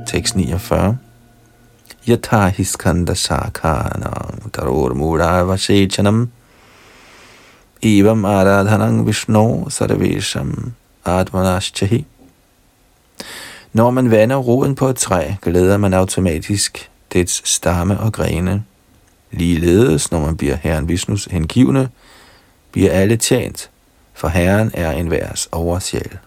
[0.06, 1.07] Tekst 49
[2.08, 6.28] yatha hiskanda sakhanam taror mudavasechanam
[7.82, 10.72] evam aradhanam vishnu sarvesham
[11.06, 12.06] atmanaschahi.
[13.74, 18.63] Når man vander roden på et træ, glæder man automatisk dets stamme og grene.
[19.32, 21.89] Ligeledes, når man bliver Herren Vishnus hengivne,
[22.72, 23.70] bliver alle tjent,
[24.13, 26.17] for Herren er en værs oversjæl.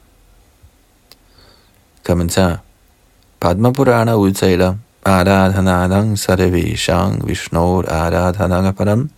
[2.05, 2.59] Kommentar
[3.41, 9.09] Padma Purana udtaler, Aradhanadang sarveshang vishnor aradhanagaparam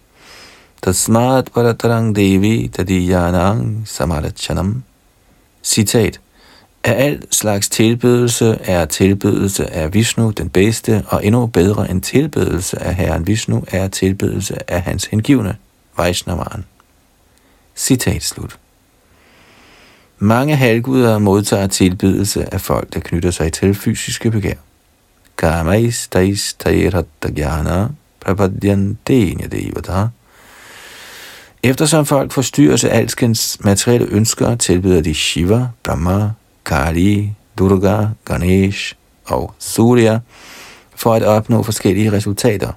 [0.80, 4.84] tasmat paratarang devi tadiyanang samarachanam.
[5.64, 6.20] Citat.
[6.84, 12.82] Af al slags tilbedelse er tilbedelse af Vishnu den bedste, og endnu bedre end tilbedelse
[12.82, 15.56] af Herren Vishnu er tilbedelse af hans hengivne,
[15.96, 16.64] Vaishnavaren.
[17.76, 18.58] Citat slut.
[20.18, 24.54] Mange halvguder modtager tilbedelse af folk, der knytter sig til fysiske begær
[25.42, 27.88] kamaistaistairattajana
[28.20, 30.08] prapadyante nyadevata.
[31.62, 36.30] Eftersom folk forstyrres af alskens materielle ønsker, tilbyder de Shiva, Brahma,
[36.64, 40.18] Kali, Durga, Ganesh og Surya
[40.94, 42.72] for at opnå forskellige resultater.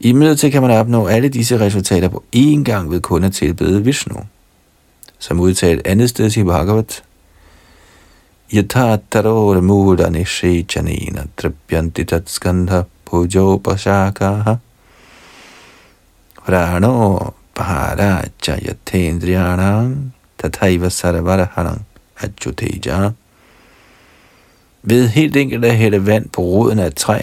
[0.00, 3.84] I midlertid kan man opnå alle disse resultater på én gang ved kun at tilbede
[3.84, 4.16] Vishnu.
[5.18, 7.02] Som udtalt andet sted i Bhagavat
[8.50, 14.58] Yatha taror mula nishechanina drabhyanti tatskandha pujopashakaha
[16.36, 21.80] Prano paharacha yathendriyanam tathaiva sarvarahanam
[22.22, 23.12] ajuteja.
[24.82, 27.20] Ved helt enkelt at hælde vand på roden af et træ,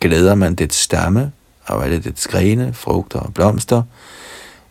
[0.00, 1.32] glæder man dets stamme
[1.66, 3.82] og alle dets grene, frugter og blomster,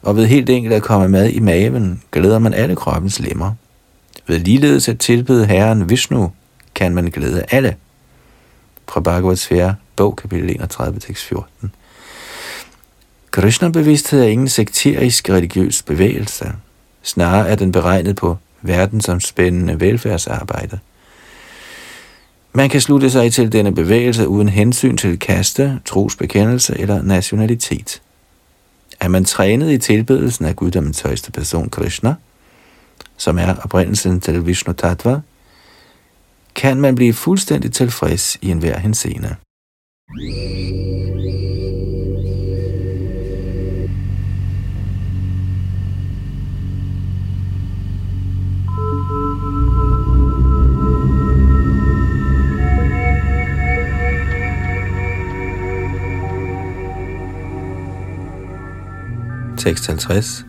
[0.01, 3.53] og ved helt enkelt at komme med i maven, glæder man alle kroppens lemmer.
[4.27, 6.31] Ved ligeledes at tilbede Herren Vishnu,
[6.75, 7.75] kan man glæde alle.
[8.89, 11.71] Fra Bhagavad Sfære, bog kapitel 31, tekst 14.
[13.31, 16.51] Krishna-bevidsthed er ingen sekterisk religiøs bevægelse.
[17.01, 20.79] Snarere er den beregnet på verdensomspændende velfærdsarbejde.
[22.53, 28.01] Man kan slutte sig til denne bevægelse uden hensyn til kaste, trosbekendelse eller nationalitet.
[28.99, 32.13] Er man trænet i tilbedelsen af guddommens højeste person Krishna–
[33.17, 35.19] som er oprindelsen til Vishnu Tattva,
[36.55, 39.35] kan man blive fuldstændig tilfreds i enhver henseende.
[59.57, 60.45] Tekst 50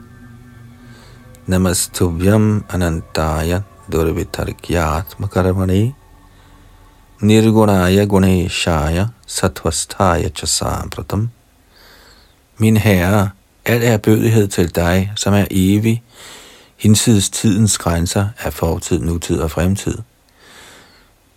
[1.49, 5.95] Namastuvyam anantaya durvitargyat makaramani
[7.23, 11.31] nirgunaya guneshaya satvastaya chasampratam.
[12.59, 13.31] Min herre,
[13.65, 16.03] al er bødighed til dig, som er evig,
[16.77, 19.99] hinsides tidens grænser af fortid, nutid og fremtid.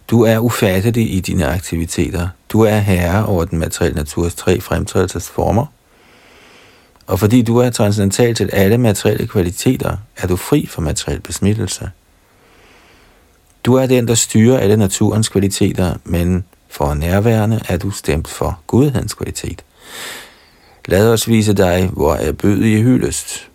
[0.07, 2.27] Du er ufattelig i dine aktiviteter.
[2.49, 5.65] Du er herre over den materielle naturs tre fremtrædelsesformer.
[7.07, 11.89] Og fordi du er transcendental til alle materielle kvaliteter, er du fri for materiel besmittelse.
[13.63, 18.59] Du er den, der styrer alle naturens kvaliteter, men for nærværende er du stemt for
[18.67, 19.63] Gudhedens kvalitet.
[20.85, 23.49] Lad os vise dig, hvor er bød i hyldest.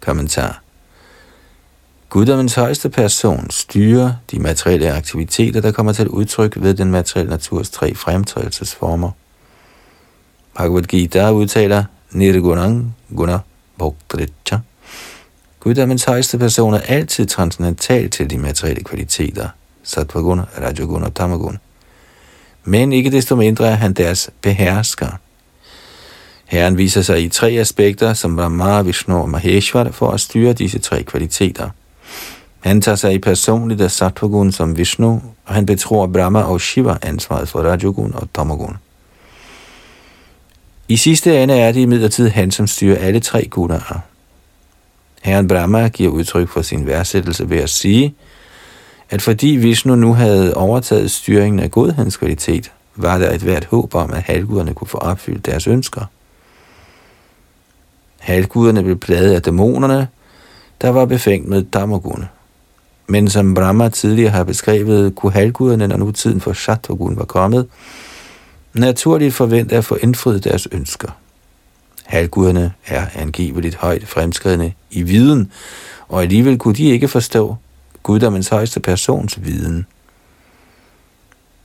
[0.00, 0.62] Kommentar.
[2.08, 7.70] Guddommens højeste person styrer de materielle aktiviteter, der kommer til udtryk ved den materielle naturs
[7.70, 9.10] tre fremtrædelsesformer.
[10.56, 13.38] Bhagavad Gita udtaler Nirgunang Guna
[13.78, 14.58] Bhoktricha.
[15.60, 19.48] Guddommens højeste person er altid transcendental til de materielle kvaliteter,
[19.82, 21.58] Sattvaguna, Rajaguna og Tamaguna.
[22.64, 25.18] Men ikke desto mindre er han deres behersker.
[26.44, 30.78] Herren viser sig i tre aspekter som Brahma, Vishnu og Maheshwar for at styre disse
[30.78, 31.68] tre kvaliteter.
[32.60, 36.96] Han tager sig i personligt af Sattvagun som Vishnu, og han betror Brahma og Shiva
[37.02, 38.76] ansvaret for Rajogun og Tamagun.
[40.88, 44.00] I sidste ende er det imidlertid han, som styrer alle tre gunaer.
[45.22, 48.14] Herren Brahma giver udtryk for sin værdsættelse ved at sige,
[49.10, 53.94] at fordi Vishnu nu havde overtaget styringen af godhedens kvalitet, var der et hvert håb
[53.94, 56.04] om, at halvguderne kunne få opfyldt deres ønsker.
[58.18, 60.08] Halvguderne blev plaget af dæmonerne,
[60.82, 62.24] der var befængt med Damagun.
[63.06, 67.66] Men som Brahma tidligere har beskrevet, kunne halvguderne, når nu tiden for Shatvagun var kommet,
[68.74, 71.08] naturligt forvente at få indfriet deres ønsker.
[72.04, 75.52] Halvguderne er angiveligt højt fremskridende i viden,
[76.08, 77.56] og alligevel kunne de ikke forstå
[78.02, 79.86] guddommens højeste persons viden.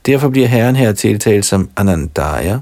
[0.06, 2.58] Derfor bliver Herren her tiltalt som Anandaya.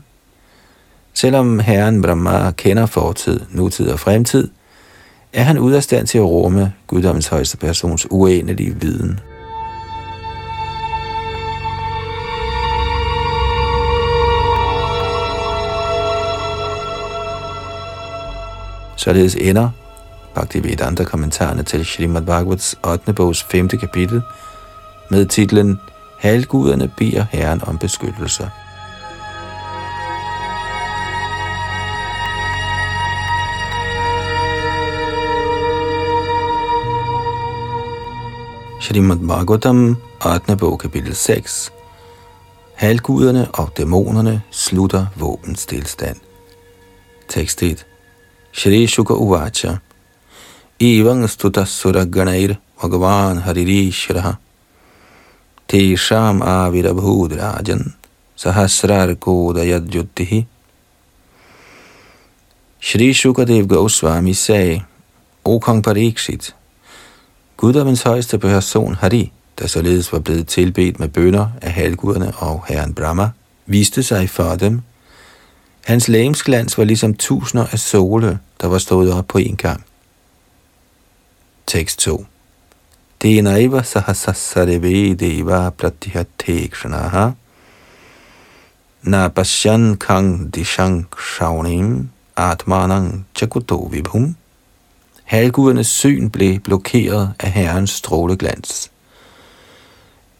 [1.15, 4.49] Selvom Herren Brahma kender fortid, nutid og fremtid,
[5.33, 9.21] er han ude af stand til at rumme guddommens højeste persons uendelige viden.
[18.99, 19.71] Således ender
[20.35, 23.13] Bhaktivedanta kommentarerne til Srimad Bhagavats 8.
[23.13, 23.69] bogs 5.
[23.69, 24.23] kapitel
[25.11, 25.81] med titlen
[26.19, 28.51] Halguderne beder Herren om beskyttelse.
[38.81, 39.97] Srimad Bhagavatam,
[40.27, 40.57] 8.
[40.57, 41.73] bog, kapitel 6.
[42.75, 46.17] Halguderne og dæmonerne slutter våbenstilstand.
[47.29, 47.87] Tekst 1.
[48.53, 49.81] Shri Shuka Uvacha
[50.81, 54.39] Evang Stutasura Ganair Bhagavan Haririshraha
[55.69, 57.93] Tesham Avirabhudrajan
[58.37, 60.47] Sahasrar Koda Yadjutihi
[62.81, 64.85] Shri Shukadev Goswami sagde,
[65.45, 66.55] O kong Parikshit,
[67.57, 72.95] Guddommens højeste person Hari, der således var blevet tilbedt med bønder af halvguderne og herren
[72.95, 73.31] Brahma,
[73.67, 74.83] viste sig for dem.
[75.89, 79.85] Hans lægemsglans var ligesom tusinder af sole, der var stået op på en gang.
[81.67, 82.27] Tekst 2
[83.23, 87.31] Denaiva sahasasareve deva pratihatekshanaha
[89.03, 94.37] Nabasyan kang dishang shaunim atmanang chakuto vibhum
[95.25, 98.91] Halvgudernes syn blev blokeret af herrens stråleglans.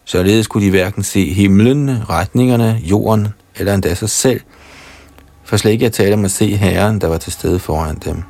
[0.05, 4.41] Således kunne de hverken se himlen, retningerne, jorden eller endda sig selv,
[5.49, 8.23] for slet ikke at tale om at se herren, der var til stede foran dem.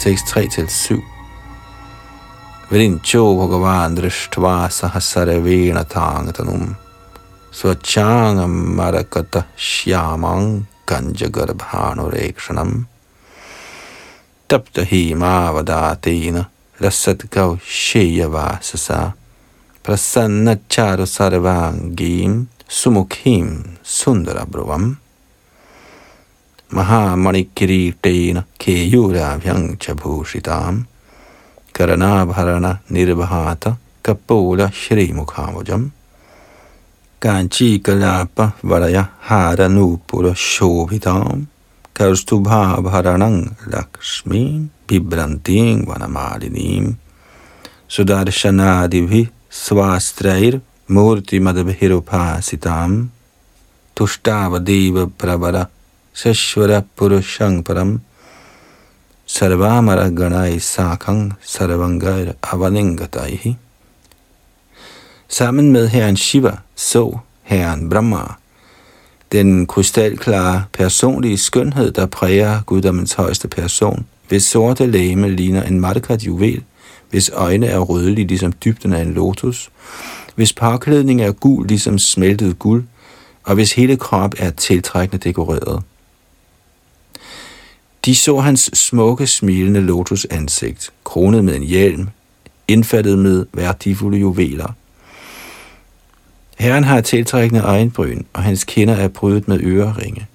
[0.00, 1.00] Tekst 3-7
[2.70, 6.76] Vrincho Bhagavan Drishtva Sahasarvena Tangatanum
[7.52, 10.66] Svachangam Marakata Shyamang
[14.48, 16.46] Kanjagarbhanurekshanam Tapta Himavadatina
[16.78, 19.14] Rasadgav Sheyavasasa
[19.82, 24.96] Prasanna Charu Sarvangim Sumukhim sundarabruvam
[26.70, 30.86] Mahamanikiritena Keyuravhyang Chabhushitam
[31.72, 35.90] Karanabharana Nirbhata Kapola shrimukhamujam
[37.20, 41.46] Kanchi Kalapa Varaya haranupura Shobhitam
[41.94, 46.96] Karstubha Bharanang Lakshmi Vibranting Vanamalinim
[47.88, 53.10] Sudarshanadibhi svastrair murti madabhirupasitam
[53.94, 55.68] Tushtavadeva prabara
[56.12, 58.00] sashvara purushang param
[59.24, 63.56] sarvamara ganai sakang sarvangair avalingataihi.
[65.28, 68.36] Sammen med herren Shiva så herren Brahma
[69.34, 76.22] den krystalklare personlige skønhed, der præger guddommens højeste person, hvis sorte læme ligner en mattekat
[76.22, 76.62] juvel,
[77.10, 79.70] hvis øjne er rødlige ligesom dybden af en lotus,
[80.34, 82.84] hvis påklædning er gul ligesom smeltet guld,
[83.44, 85.82] og hvis hele krop er tiltrækkende dekoreret.
[88.04, 92.08] De så hans smukke, smilende lotusansigt, kronet med en hjelm,
[92.68, 94.72] indfattet med værdifulde juveler–
[96.58, 100.26] Herren har tiltrækkende øjenbryn, og hans kinder er prydet med øreringe.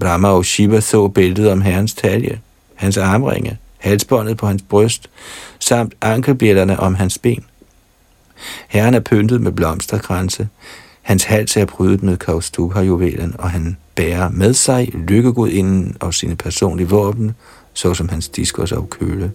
[0.00, 2.40] Brahma og Shiva så bæltet om herrens talje,
[2.74, 5.10] hans armringe, halsbåndet på hans bryst,
[5.58, 7.44] samt ankelbjællerne om hans ben.
[8.68, 10.48] Herren er pyntet med blomsterkranse,
[11.02, 16.88] hans hals er prydet med kaustubha-juvelen, og han bærer med sig lykkegudinden og sine personlige
[16.88, 17.34] våben,
[17.74, 19.32] såsom hans diskos og køle.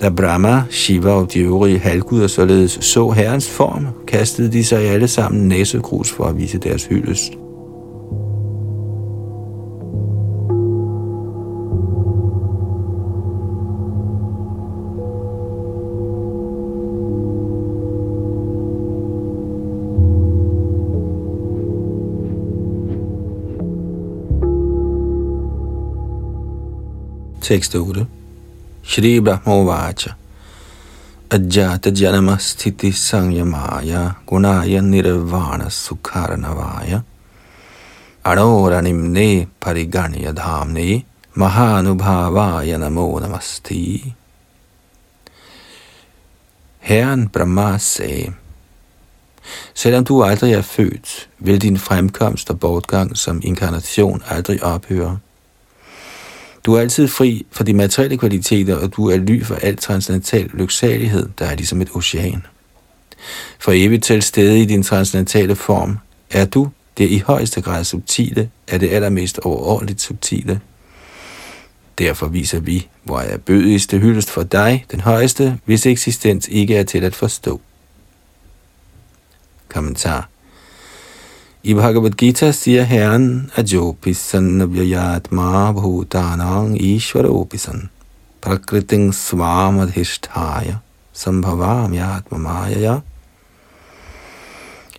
[0.00, 5.08] Da Brahma, Shiva og de øvrige halvguder således så herrens form, kastede de sig alle
[5.08, 7.32] sammen næsegrus for at vise deres hyldest.
[27.42, 28.06] Tekst 8
[28.88, 30.14] Shri Brahmovacha.
[31.28, 37.04] Ajata Janama Sthiti Sangyamaya Gunaya Nirvana Sukharanavaya.
[38.24, 41.04] Anoranimne Pariganya Dhamne
[41.36, 44.14] Mahanubhavaya Namo Namasti
[46.80, 48.32] Herren Brahma sagde,
[49.74, 55.18] Selvom du aldrig er født, vil din fremkomst og bortgang som inkarnation aldrig ophøre.
[56.68, 60.50] Du er altid fri for de materielle kvaliteter, og du er ly for al transcendental
[60.54, 62.46] lyksalighed, der er ligesom et ocean.
[63.58, 65.98] For evigt til stede i din transcendentale form
[66.30, 70.60] er du det i højeste grad subtile, er det allermest overordentligt subtile.
[71.98, 76.82] Derfor viser vi, hvor er bødigste hyldest for dig, den højeste, hvis eksistens ikke er
[76.82, 77.60] til at forstå.
[79.68, 80.28] Kommentar
[81.62, 87.90] i Bhagavad Gita siger Herren, Ajopisan Vyayatma Bhutanang Ishvaropisan
[88.40, 90.76] Prakriting Svamadhisthaya
[91.12, 93.00] Sambhavam Yatma Maya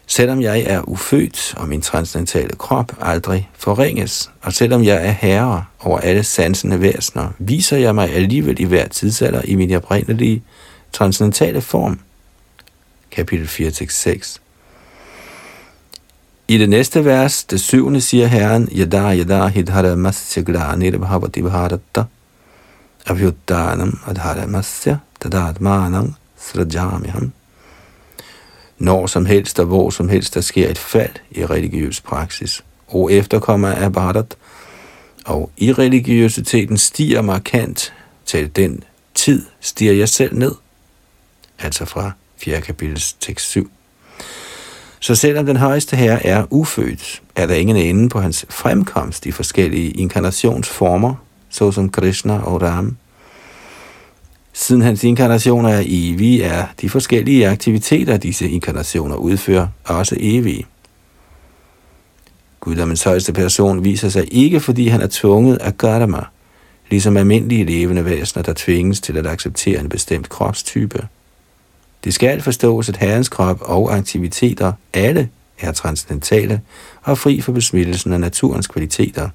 [0.07, 5.65] Selvom jeg er ufødt, og min transcendentale krop aldrig forringes, og selvom jeg er herre
[5.79, 10.43] over alle sansende væsener, viser jeg mig alligevel i hver tidsalder i min oprindelige
[10.93, 11.99] transcendentale form.
[13.11, 14.48] Kapitel 4-6
[16.49, 22.03] i det næste vers, det syvende, siger Herren, Yada yada hidhara masya glanir bhavati bharata
[23.05, 27.31] avyuttanam adhara masya tadatmanam srajamiham.
[28.79, 33.13] Når som helst og hvor som helst, der sker et fald i religiøs praksis, og
[33.13, 34.37] efterkommer af Bharat,
[35.25, 37.93] og i religiøsiteten stiger markant
[38.25, 38.83] til den
[39.15, 40.55] tid, stiger jeg selv ned.
[41.59, 42.61] Altså fra 4.
[42.61, 43.71] kapitels tekst 7.
[44.99, 49.31] Så selvom den højeste herre er ufødt, er der ingen ende på hans fremkomst i
[49.31, 51.15] forskellige inkarnationsformer,
[51.49, 52.97] såsom Krishna og Ram.
[54.53, 60.65] Siden hans inkarnationer er evige, er de forskellige aktiviteter, disse inkarnationer udfører, også evige.
[62.59, 66.21] Guddommens højeste person viser sig ikke, fordi han er tvunget af karma,
[66.89, 71.07] ligesom almindelige levende væsener, der tvinges til at acceptere en bestemt kropstype.
[72.03, 75.29] Det skal forstås, at herrens krop og aktiviteter alle
[75.59, 76.61] er transcendentale
[77.01, 79.29] og fri for besmittelsen af naturens kvaliteter.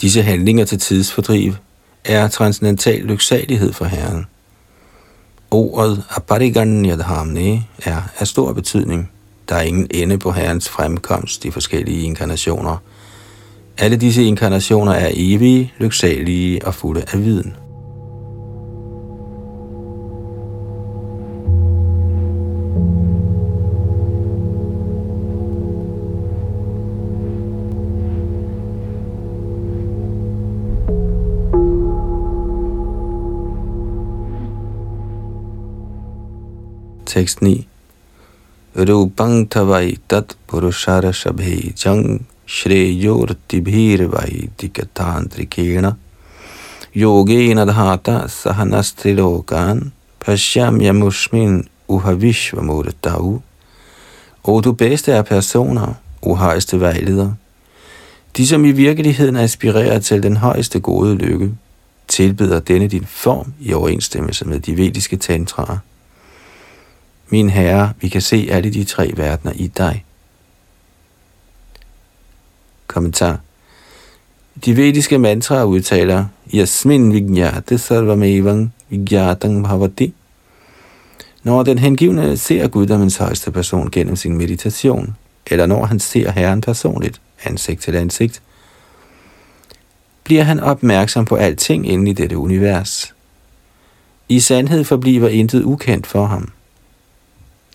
[0.00, 1.54] Disse handlinger til tidsfordriv
[2.04, 4.26] er transcendental lyksalighed for Herren.
[5.50, 9.10] Ordet Apariganyadhamne er af stor betydning.
[9.48, 12.76] Der er ingen ende på Herrens fremkomst i forskellige inkarnationer.
[13.78, 17.56] Alle disse inkarnationer er evige, lyksalige og fulde af viden.
[37.14, 37.66] Tekst 9.
[38.74, 45.94] Rupang tavai tat purushara shabhe jang shreyorti bhirvai dikatantrikena
[46.94, 53.42] Yogena dhata sahanastrilokan pashyam yamushmin uhavishvamurtahu.
[54.44, 57.32] O du bedste af personer, o højeste vejleder,
[58.36, 61.54] de som i virkeligheden aspirerer til den højeste gode lykke,
[62.08, 65.78] tilbeder denne din form i overensstemmelse med de vediske tantraer.
[67.28, 70.04] Min herre, vi kan se alle de tre verdener i dig.
[72.86, 73.40] Kommentar.
[74.64, 80.14] De vediske mantraer udtaler Yasmin vignate Sarvamevang vignatang Bhavati.
[81.42, 85.16] Når den hengivne ser guddommens højeste person gennem sin meditation,
[85.46, 88.42] eller når han ser Herren personligt, ansigt til ansigt,
[90.24, 93.14] bliver han opmærksom på alting inde i dette univers.
[94.28, 96.50] I sandhed forbliver intet ukendt for ham.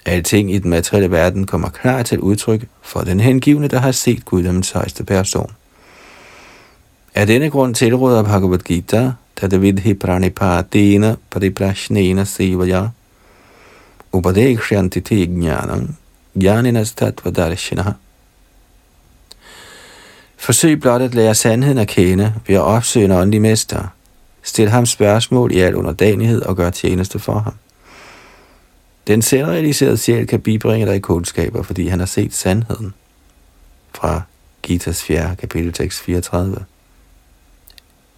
[0.09, 4.25] Alting i den materielle verden kommer klar til udtryk for den hengivne, der har set
[4.25, 5.51] guddommens højeste person.
[7.15, 12.87] Af denne grund tilråder Bhagavad Gita, Tadavidhi Pranipadena Pariprashnena Sevaya,
[14.11, 15.95] Upadekshanti Te Jnanam,
[16.35, 17.91] Jnaninas Tattva Darshinaha.
[20.37, 23.87] Forsøg blot at lære sandheden at kende ved at opsøge en åndelig mester.
[24.43, 27.53] Stil ham spørgsmål i al underdanighed og gør tjeneste for ham.
[29.09, 32.93] Den selvrealiserede sjæl kan bibringe dig kundskaber, fordi han har set sandheden.
[33.95, 34.21] Fra
[34.63, 35.35] Gitas 4.
[35.35, 36.57] kapitel tekst 34.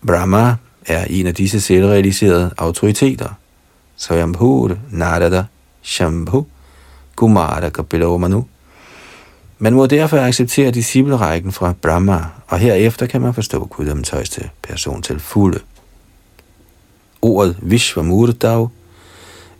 [0.07, 3.29] Brahma er en af disse selvrealiserede autoriteter.
[3.95, 5.43] Svayambhuda, Narada,
[5.81, 6.45] Shambhu,
[7.15, 8.47] Kumara Kapilomanu.
[9.59, 15.01] Man må derfor acceptere disciplerækken fra Brahma, og herefter kan man forstå guddommens højeste person
[15.01, 15.59] til fulde.
[17.21, 18.71] Ordet Vishvamurdav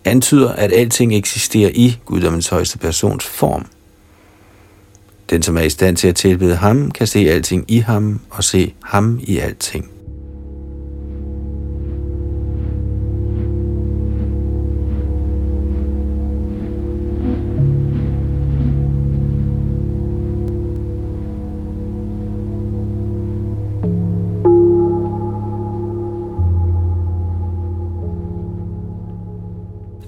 [0.06, 3.66] antyder, at alting eksisterer i guddommens højeste persons form.
[5.30, 8.44] Den, som er i stand til at tilbede ham, kan se alting i ham og
[8.44, 9.91] se ham i alting.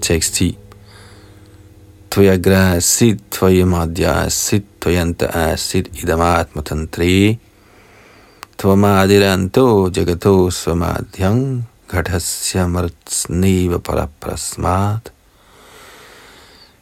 [0.04, 0.58] Tekst 10.
[2.10, 7.38] Tvayagrasid tvayamadhyasid tvayanta asid idamatmatantre
[8.58, 15.12] tvamadiranto jagato svamadhyang ghatasya martsneva paraprasmat.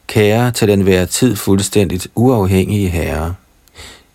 [0.07, 3.35] Kære til den hver tid fuldstændigt uafhængige herre,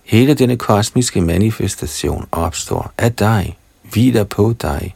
[0.04, 3.58] hele denne kosmiske manifestation opstår af dig,
[3.92, 4.94] hviler på dig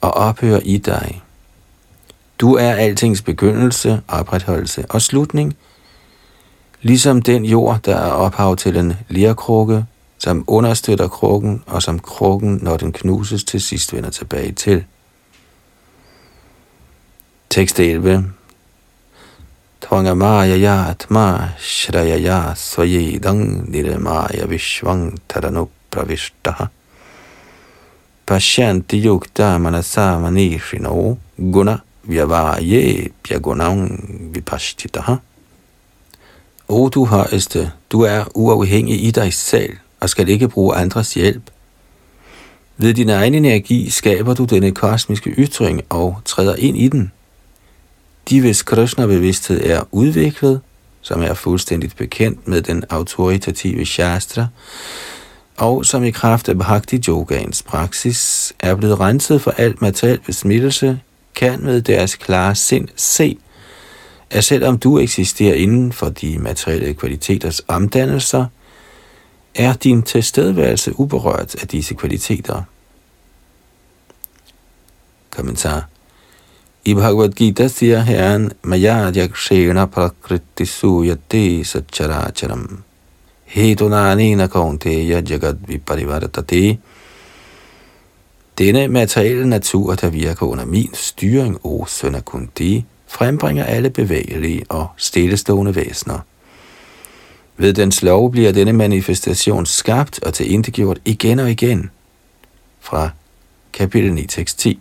[0.00, 1.22] og ophører i dig.
[2.40, 5.56] Du er altings begyndelse, opretholdelse og slutning,
[6.82, 9.84] ligesom den jord, der er ophav til en lierkrukke,
[10.18, 14.84] som understøtter krukken, og som krukken, når den knuses, til sidst vender tilbage til.
[17.50, 18.32] Tekst 11
[19.80, 26.66] Tvangamaya atma shrayaya svayedang niramaya vishvang taranu pravishtaha
[28.26, 35.14] Pashyanti yukta manasa manishino guna vyavaye pyagunam vipashtitaha.
[36.68, 41.50] O du højeste, du er uafhængig i dig selv og skal ikke bruge andres hjælp.
[42.76, 47.12] Ved din egen energi skaber du denne kosmiske ytring og træder ind i den.
[48.30, 50.60] De, hvis Krishna-bevidsthed er udviklet,
[51.00, 54.46] som er fuldstændigt bekendt med den autoritative shastra,
[55.56, 61.00] og som i kraft af bhakti yogans praksis er blevet renset for alt materiel besmittelse,
[61.38, 63.38] kan med deres klare sind se,
[64.30, 68.46] at selvom du eksisterer inden for de materielle kvaliteters omdannelser,
[69.54, 72.62] er din tilstedeværelse uberørt af disse kvaliteter.
[75.30, 75.88] Kommentar
[76.84, 82.82] I Bhagavad Gita siger Herren, Maya yakshena prakriti suyate satcharacharam.
[83.44, 86.78] Hedunanina kaunteya jagad viparivartate.
[88.58, 94.62] Denne materielle natur, der virker under min styring, o søn af Kundi, frembringer alle bevægelige
[94.68, 96.18] og stillestående væsener.
[97.56, 101.90] Ved dens lov bliver denne manifestation skabt og tilindegjort igen og igen.
[102.80, 103.10] Fra
[103.72, 104.78] kapitel 9, tekst 10.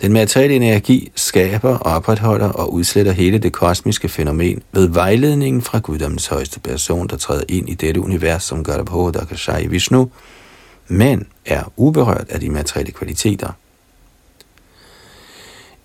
[0.00, 6.26] Den materielle energi skaber, opretholder og udsletter hele det kosmiske fænomen ved vejledningen fra guddommens
[6.26, 10.10] højeste person, der træder ind i dette univers som Garbhodha Dakashai Vishnu,
[10.90, 13.48] men er uberørt af de materielle kvaliteter.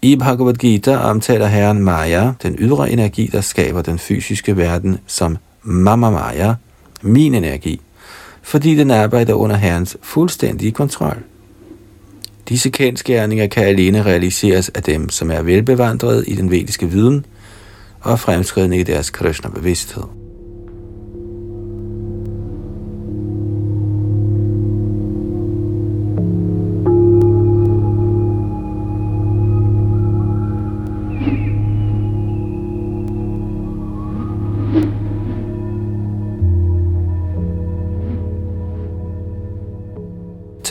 [0.01, 5.37] I Bhagavad Gita omtaler herren Maya, den ydre energi, der skaber den fysiske verden, som
[5.63, 6.53] Mama Maya,
[7.01, 7.81] min energi,
[8.41, 11.17] fordi den arbejder under herrens fuldstændige kontrol.
[12.49, 17.25] Disse kendskærninger kan alene realiseres af dem, som er velbevandret i den vediske viden
[18.01, 20.24] og fremskridende i deres Krishna-bevidsthed.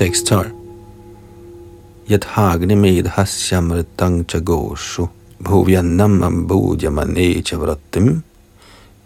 [0.05, 0.51] Tekst 12
[2.11, 5.09] Yathagne medhasyamritang chagoshu
[5.41, 8.23] bhuvyannam ambujamane chavratim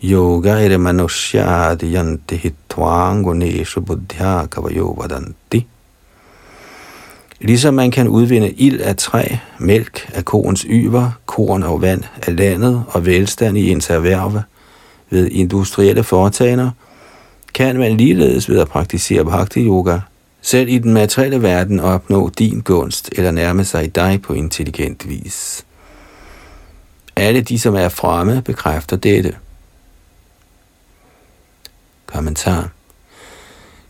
[0.02, 5.66] yogaire manushyadi yanti hitwanguneshu buddhya kavayo vadanti
[7.40, 12.36] Ligesom man kan udvinde ild af træ, mælk af koens yver, korn og vand af
[12.36, 14.42] landet og velstand i ens erhverve.
[15.10, 16.70] Ved industrielle foretagender,
[17.54, 19.98] kan man ligeledes ved at praktisere bhakti yoga
[20.48, 25.64] selv i den materielle verden opnå din gunst eller nærme sig dig på intelligent vis.
[27.16, 29.36] Alle de, som er fremme, bekræfter dette.
[32.06, 32.70] Kommentar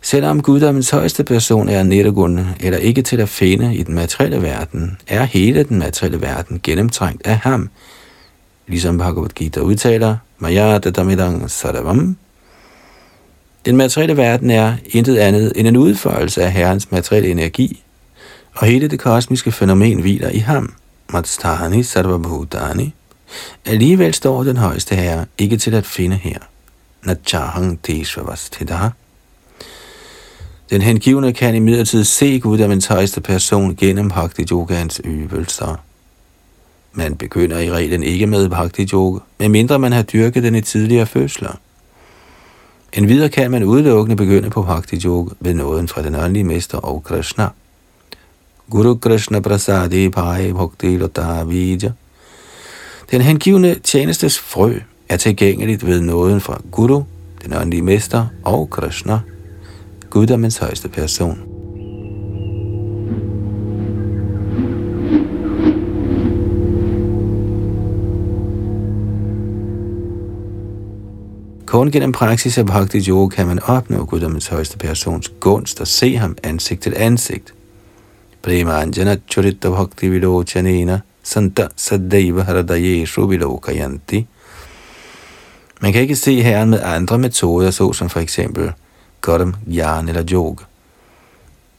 [0.03, 4.99] Selvom guddommens højeste person er nirgun, eller ikke til at finde i den materielle verden,
[5.07, 7.71] er hele den materielle verden gennemtrængt af ham,
[8.67, 12.17] ligesom Bhagavad Gita udtaler, Maya Dadamidang Sadavam,
[13.69, 17.83] den materielle verden er intet andet end en udførelse af Herrens materielle energi,
[18.55, 20.73] og hele det kosmiske fænomen hviler i ham,
[21.13, 22.95] Matstani Sarvabhutani.
[23.67, 26.39] Alligevel står den højeste herre ikke til at finde her.
[27.03, 28.89] Nachahang Teshvavasthidaha.
[30.71, 35.77] Den hengivne kan i midlertid se Guddommens højeste person gennem Bhakti Yogans øvelser.
[36.93, 41.07] Man begynder i reglen ikke med Bhakti Yoga, medmindre man har dyrket den i tidligere
[41.07, 41.57] fødsler.
[42.93, 46.79] En videre kan man udelukkende begynde på Bhakti Yoga ved nåden fra den åndelige mester
[46.79, 47.49] og Krishna.
[48.71, 51.93] Guru Krishna Prasadi Pai Bhakti Lata Vidya.
[53.11, 54.75] Den hengivne tjenestes frø
[55.09, 57.03] er tilgængeligt ved nåden fra Guru,
[57.45, 59.21] den åndelige mester og Krishna,
[60.11, 61.48] guddommens højeste person.
[71.69, 76.17] Kun gennem praksis af Bhakti Yoga kan man opnå guddommens højeste persons gunst og se
[76.17, 77.55] ham ansigt til ansigt.
[78.43, 84.27] Prima Anjana Churita Bhakti Vilochanena Santa Sadaiva Haradayeshu Vilokayanti.
[85.81, 88.73] Man kan ikke se Herren med andre metoder, såsom for eksempel
[89.21, 90.65] Garam, Jnana eller Yoga.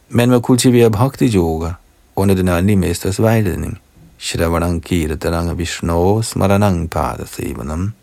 [0.10, 1.72] Man må kultivere Bhakti Yoga
[2.16, 3.80] under den åndelige mesters vejledning.
[4.18, 7.94] Shravanang Kirtanang Vishnu Smaranang Padasevanam.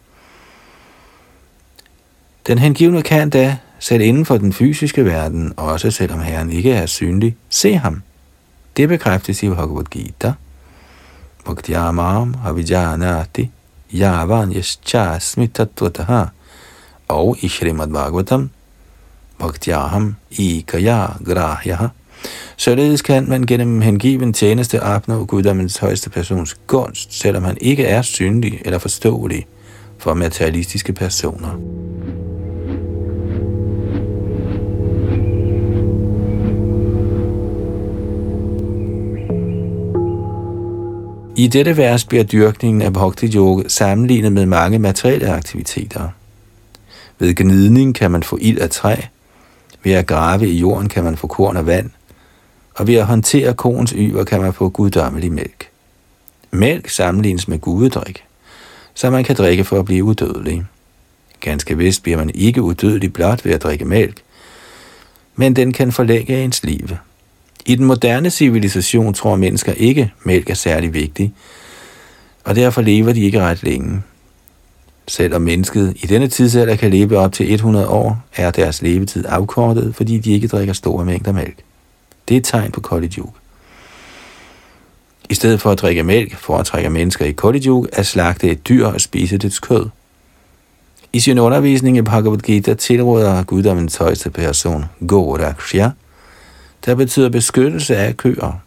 [2.46, 6.86] Den hengivne kan da, selv inden for den fysiske verden, også selvom Herren ikke er
[6.86, 8.02] synlig, se ham.
[8.76, 10.32] Det bekræftes i Bhagavad Gita.
[11.44, 13.50] Bhaktyamam avijanati
[13.94, 16.24] yavan yaschasmi tattvataha
[17.08, 18.50] og i Srimad Bhagavatam
[19.38, 21.86] Bhaktyaham ikaya grahyaha
[22.56, 28.02] Således kan man gennem hengiven tjeneste opnå guddommens højeste persons gunst, selvom han ikke er
[28.02, 29.46] synlig eller forståelig
[29.98, 31.60] for materialistiske personer.
[41.38, 46.08] I dette vers bliver dyrkningen af bhakti yoga sammenlignet med mange materielle aktiviteter.
[47.18, 48.96] Ved gnidning kan man få ild af træ,
[49.82, 51.90] ved at grave i jorden kan man få korn og vand,
[52.74, 55.68] og ved at håndtere koens yver kan man få guddommelig mælk.
[56.50, 58.24] Mælk sammenlignes med gudedrik,
[58.94, 60.64] så man kan drikke for at blive udødelig.
[61.40, 64.22] Ganske vist bliver man ikke udødelig blot ved at drikke mælk,
[65.34, 66.88] men den kan forlænge ens liv.
[67.66, 71.34] I den moderne civilisation tror mennesker ikke, at mælk er særlig vigtig,
[72.44, 74.02] og derfor lever de ikke ret længe.
[75.08, 79.94] Selvom mennesket i denne tidsalder kan leve op til 100 år, er deres levetid afkortet,
[79.94, 81.56] fordi de ikke drikker store mængder mælk.
[82.28, 83.34] Det er et tegn på kolidjuk.
[85.30, 89.00] I stedet for at drikke mælk, foretrækker mennesker i kolidjuk at slagte et dyr og
[89.00, 89.86] spise dets kød.
[91.12, 95.90] I sin undervisning i Bhagavad Gita tilråder guddommens højeste person, Gorakshya,
[96.86, 98.60] der betyder beskyttelse af køer.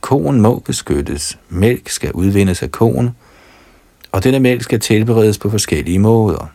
[0.00, 1.38] Koen må beskyttes.
[1.48, 3.10] Mælk skal udvindes af koen,
[4.12, 6.50] og denne mælk skal tilberedes på forskellige måder.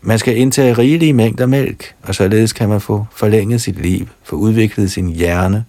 [0.00, 4.36] Man skal indtage rigelige mængder mælk, og således kan man få forlænget sit liv, få
[4.36, 5.64] udviklet sin hjerne,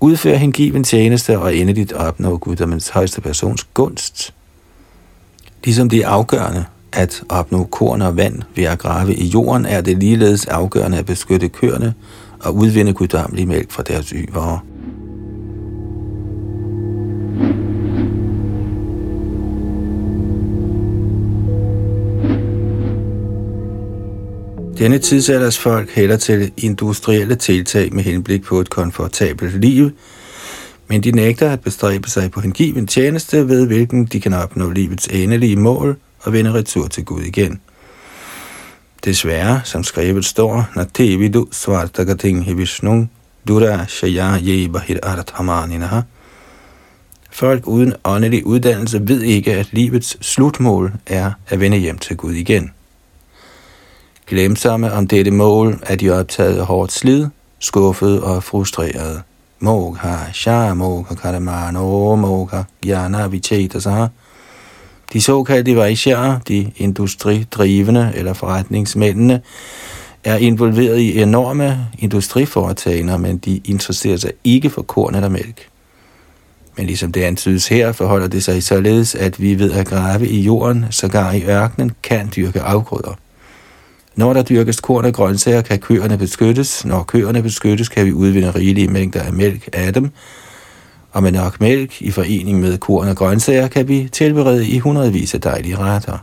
[0.00, 4.34] udføre hengiven tjeneste og endeligt opnå guddommens højeste persons gunst.
[5.64, 9.80] Ligesom det er afgørende at opnå korn og vand ved at grave i jorden, er
[9.80, 11.94] det ligeledes afgørende at beskytte køerne
[12.42, 14.60] og udvinde guddommelig mælk fra deres yvere.
[24.78, 29.90] Denne tidsalders folk hælder til industrielle tiltag med henblik på et komfortabelt liv,
[30.88, 35.08] men de nægter at bestræbe sig på hengiven tjeneste, ved hvilken de kan opnå livets
[35.08, 37.60] endelige mål og vende retur til Gud igen.
[39.04, 43.10] Desværre, som skrevet står, når tevidu svartagating hivishnung
[43.48, 46.00] dura shaya ye bahir arthamaninaha.
[47.30, 52.32] Folk uden åndelig uddannelse ved ikke, at livets slutmål er at vende hjem til Gud
[52.32, 52.72] igen.
[54.26, 57.26] Glemsomme om dette mål er de optaget af hårdt slid,
[57.58, 59.22] skuffet og frustreret.
[59.60, 64.08] Mogha, Shah Mogha, Karamano, Mogha, Jana, Vicheta,
[65.12, 69.40] de såkaldte Vaishyaer, de industridrivende eller forretningsmændene,
[70.24, 75.68] er involveret i enorme industriforetagender, men de interesserer sig ikke for korn eller mælk.
[76.76, 80.40] Men ligesom det antydes her, forholder det sig således, at vi ved at grave i
[80.40, 83.18] jorden, sågar i ørkenen, kan dyrke afgrøder.
[84.16, 86.84] Når der dyrkes korn og grøntsager, kan køerne beskyttes.
[86.84, 90.10] Når køerne beskyttes, kan vi udvinde rigelige mængder af mælk af dem.
[91.12, 95.34] Og med nok mælk i forening med korn og grøntsager, kan vi tilberede i hundredvis
[95.34, 96.18] af dejlige retter.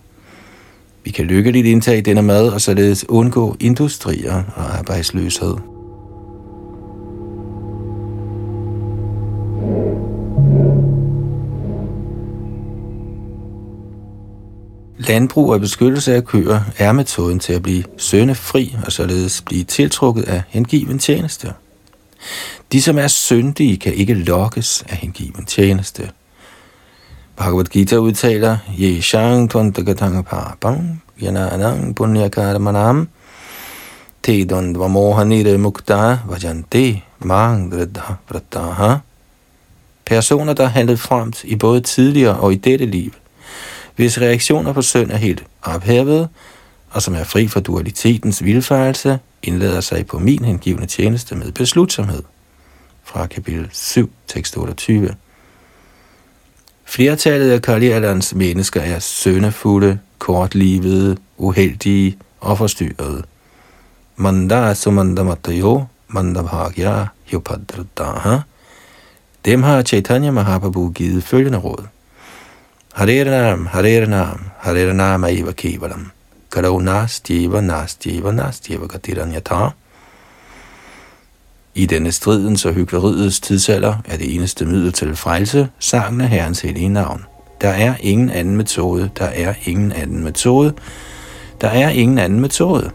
[1.04, 5.56] Vi kan lykkeligt indtage denne mad og således undgå industrier og arbejdsløshed.
[14.98, 20.24] Landbrug og beskyttelse af køer er metoden til at blive søndefri og således blive tiltrukket
[20.24, 21.54] af hengiven tjeneste.
[22.72, 26.09] De, som er syndige, kan ikke lokkes af hengiven tjeneste.
[27.36, 33.07] Bhagavad Gita udtaler, Ye shang tuntagatanga papam, yananang punyakaramanam,
[34.24, 37.72] te dondva mohanire mukta vajante mang
[38.30, 38.95] vrataha.
[40.05, 43.11] Personer, der handlede fremt i både tidligere og i dette liv–
[43.97, 46.30] hvis reaktioner på synd er helt ophævet,
[46.89, 52.24] og som er fri for dualitetens vildfarelse, indlader sig på min hengivende tjeneste med beslutsomhed.
[53.08, 55.16] Fra kapitel 7, tekst 28.
[56.86, 63.24] Flertallet af Kalialands mennesker er søndefulde, kortlivede, uheldige og forstyrrede.
[64.16, 68.39] Manda sumanda matayo, manda bhagya yopadradaha.
[69.45, 71.88] Dem har Chaitanya Mahaprabhu givet følgende råd.
[72.93, 75.53] Hare Ram, Hare Ram, Hare Ram Aiva
[75.88, 75.97] Nas
[76.51, 79.72] Karo Nastjeva, Nastjeva, Nastjeva Gatiranyata.
[81.78, 86.61] I denne stridens og hyggeleriets tidsalder er det eneste middel til frelse sangen af Herrens
[86.61, 87.25] hellige navn.
[87.61, 90.73] Der er ingen anden metode, der er ingen anden metode,
[91.61, 92.91] der er ingen anden metode.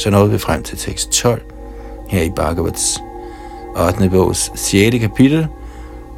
[0.00, 1.42] Så nåede vi frem til tekst 12
[2.08, 3.02] her i Bhagavats
[3.76, 4.10] 8.
[4.10, 4.98] bogs 6.
[4.98, 5.46] kapitel,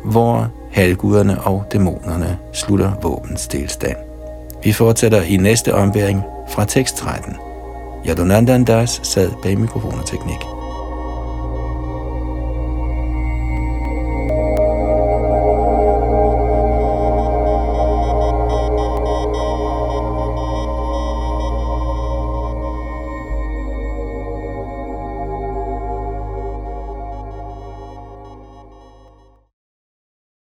[0.05, 3.97] hvor halvguderne og dæmonerne slutter våbenstilstand.
[4.65, 7.37] Vi fortsætter i næste omværing fra tekst 13.
[8.09, 10.62] Yadunandandas sad bag mikrofon teknik.